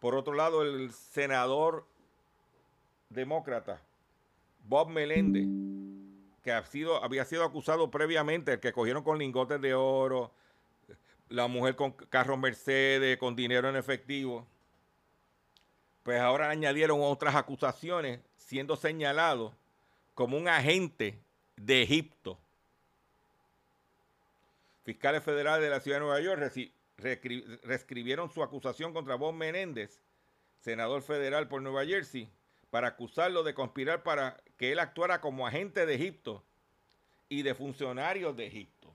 Por 0.00 0.14
otro 0.14 0.32
lado, 0.32 0.62
el 0.62 0.92
senador 0.92 1.84
demócrata 3.10 3.80
Bob 4.64 4.88
Meléndez, 4.88 5.46
que 6.48 6.86
había 7.02 7.24
sido 7.26 7.44
acusado 7.44 7.90
previamente, 7.90 8.54
el 8.54 8.60
que 8.60 8.72
cogieron 8.72 9.02
con 9.02 9.18
lingotes 9.18 9.60
de 9.60 9.74
oro, 9.74 10.30
la 11.28 11.46
mujer 11.46 11.76
con 11.76 11.92
carros 11.92 12.38
Mercedes, 12.38 13.18
con 13.18 13.36
dinero 13.36 13.68
en 13.68 13.76
efectivo, 13.76 14.46
pues 16.02 16.18
ahora 16.20 16.48
añadieron 16.48 17.00
otras 17.02 17.34
acusaciones 17.34 18.20
siendo 18.38 18.76
señalado 18.76 19.52
como 20.14 20.38
un 20.38 20.48
agente 20.48 21.18
de 21.56 21.82
Egipto. 21.82 22.38
Fiscales 24.84 25.22
federales 25.22 25.62
de 25.62 25.70
la 25.70 25.80
ciudad 25.80 25.98
de 25.98 26.04
Nueva 26.06 26.20
York 26.20 26.50
reescribieron 27.62 28.30
su 28.30 28.42
acusación 28.42 28.94
contra 28.94 29.16
Bob 29.16 29.34
Menéndez, 29.34 30.00
senador 30.60 31.02
federal 31.02 31.46
por 31.46 31.60
Nueva 31.60 31.84
Jersey, 31.84 32.30
para 32.70 32.88
acusarlo 32.88 33.42
de 33.42 33.52
conspirar 33.52 34.02
para 34.02 34.38
que 34.58 34.72
él 34.72 34.80
actuara 34.80 35.20
como 35.20 35.46
agente 35.46 35.86
de 35.86 35.94
Egipto 35.94 36.44
y 37.28 37.42
de 37.42 37.54
funcionarios 37.54 38.36
de 38.36 38.46
Egipto. 38.46 38.92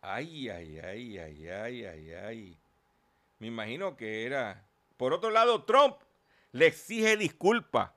Ay, 0.00 0.48
ay, 0.48 0.78
ay, 0.78 1.18
ay, 1.18 1.48
ay, 1.48 1.84
ay, 1.84 2.12
ay. 2.12 2.58
Me 3.40 3.48
imagino 3.48 3.96
que 3.96 4.24
era. 4.24 4.64
Por 4.96 5.12
otro 5.12 5.30
lado, 5.30 5.64
Trump 5.64 5.96
le 6.52 6.66
exige 6.66 7.16
disculpas 7.16 7.90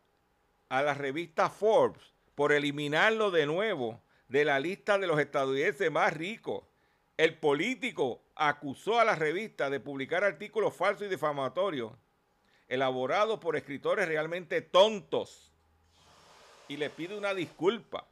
a 0.67 0.81
la 0.81 0.93
revista 0.93 1.49
Forbes 1.49 2.01
por 2.35 2.51
eliminarlo 2.51 3.31
de 3.31 3.45
nuevo 3.45 4.01
de 4.27 4.45
la 4.45 4.59
lista 4.59 4.97
de 4.97 5.07
los 5.07 5.19
estadounidenses 5.19 5.91
más 5.91 6.13
ricos. 6.13 6.63
El 7.21 7.37
político 7.37 8.23
acusó 8.33 8.99
a 8.99 9.05
la 9.05 9.13
revista 9.13 9.69
de 9.69 9.79
publicar 9.79 10.23
artículos 10.23 10.73
falsos 10.73 11.05
y 11.05 11.09
difamatorios 11.11 11.93
elaborados 12.67 13.39
por 13.39 13.55
escritores 13.55 14.07
realmente 14.07 14.63
tontos 14.63 15.51
y 16.67 16.77
le 16.77 16.89
pide 16.89 17.15
una 17.15 17.35
disculpa. 17.35 18.07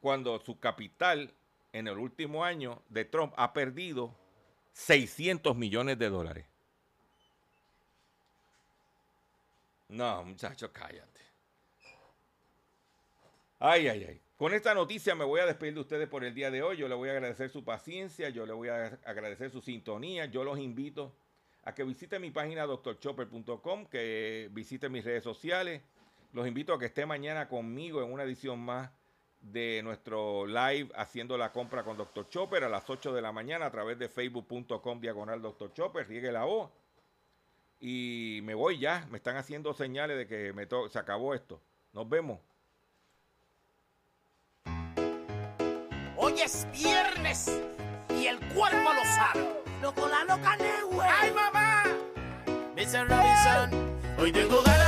cuando 0.00 0.40
su 0.40 0.58
capital 0.58 1.32
en 1.72 1.86
el 1.86 1.98
último 1.98 2.44
año 2.44 2.82
de 2.88 3.04
Trump 3.04 3.32
ha 3.36 3.52
perdido 3.52 4.12
600 4.72 5.56
millones 5.56 6.00
de 6.00 6.10
dólares. 6.10 6.46
No, 9.88 10.24
muchachos, 10.24 10.70
cállate. 10.74 11.20
Ay, 13.60 13.86
ay, 13.86 14.04
ay. 14.04 14.23
Con 14.44 14.52
esta 14.52 14.74
noticia 14.74 15.14
me 15.14 15.24
voy 15.24 15.40
a 15.40 15.46
despedir 15.46 15.72
de 15.72 15.80
ustedes 15.80 16.06
por 16.06 16.22
el 16.22 16.34
día 16.34 16.50
de 16.50 16.62
hoy. 16.62 16.76
Yo 16.76 16.86
le 16.86 16.94
voy 16.94 17.08
a 17.08 17.12
agradecer 17.12 17.48
su 17.48 17.64
paciencia, 17.64 18.28
yo 18.28 18.44
le 18.44 18.52
voy 18.52 18.68
a 18.68 18.98
agradecer 19.06 19.50
su 19.50 19.62
sintonía. 19.62 20.26
Yo 20.26 20.44
los 20.44 20.58
invito 20.58 21.14
a 21.62 21.74
que 21.74 21.82
visiten 21.82 22.20
mi 22.20 22.30
página 22.30 22.66
doctorchopper.com, 22.66 23.86
que 23.86 24.50
visiten 24.52 24.92
mis 24.92 25.02
redes 25.02 25.24
sociales. 25.24 25.80
Los 26.34 26.46
invito 26.46 26.74
a 26.74 26.78
que 26.78 26.84
esté 26.84 27.06
mañana 27.06 27.48
conmigo 27.48 28.02
en 28.02 28.12
una 28.12 28.24
edición 28.24 28.60
más 28.60 28.90
de 29.40 29.80
nuestro 29.82 30.46
live 30.46 30.90
haciendo 30.94 31.38
la 31.38 31.50
compra 31.50 31.82
con 31.82 31.96
Dr. 31.96 32.28
Chopper 32.28 32.64
a 32.64 32.68
las 32.68 32.90
8 32.90 33.14
de 33.14 33.22
la 33.22 33.32
mañana 33.32 33.64
a 33.64 33.70
través 33.70 33.98
de 33.98 34.10
facebook.com 34.10 35.00
diagonal 35.00 35.40
Dr. 35.40 35.72
Chopper, 35.72 36.06
riegue 36.06 36.30
la 36.30 36.44
voz. 36.44 36.70
Y 37.80 38.40
me 38.42 38.52
voy 38.52 38.78
ya, 38.78 39.08
me 39.10 39.16
están 39.16 39.38
haciendo 39.38 39.72
señales 39.72 40.18
de 40.18 40.26
que 40.26 40.52
me 40.52 40.68
se 40.90 40.98
acabó 40.98 41.32
esto. 41.32 41.62
Nos 41.94 42.06
vemos. 42.06 42.40
Hoy 46.34 46.40
es 46.40 46.66
viernes 46.72 47.48
y 48.10 48.26
el 48.26 48.40
cuerpo 48.54 48.92
lo 48.92 49.04
sabe. 49.04 49.48
Loco 49.80 50.08
la 50.08 50.24
loca 50.24 50.58
¡Ay, 51.00 51.30
mamá! 51.30 51.84
Mr. 52.74 53.08
Robinson, 53.08 53.70
hoy 54.18 54.32
tengo 54.32 54.60
ganas 54.62 54.83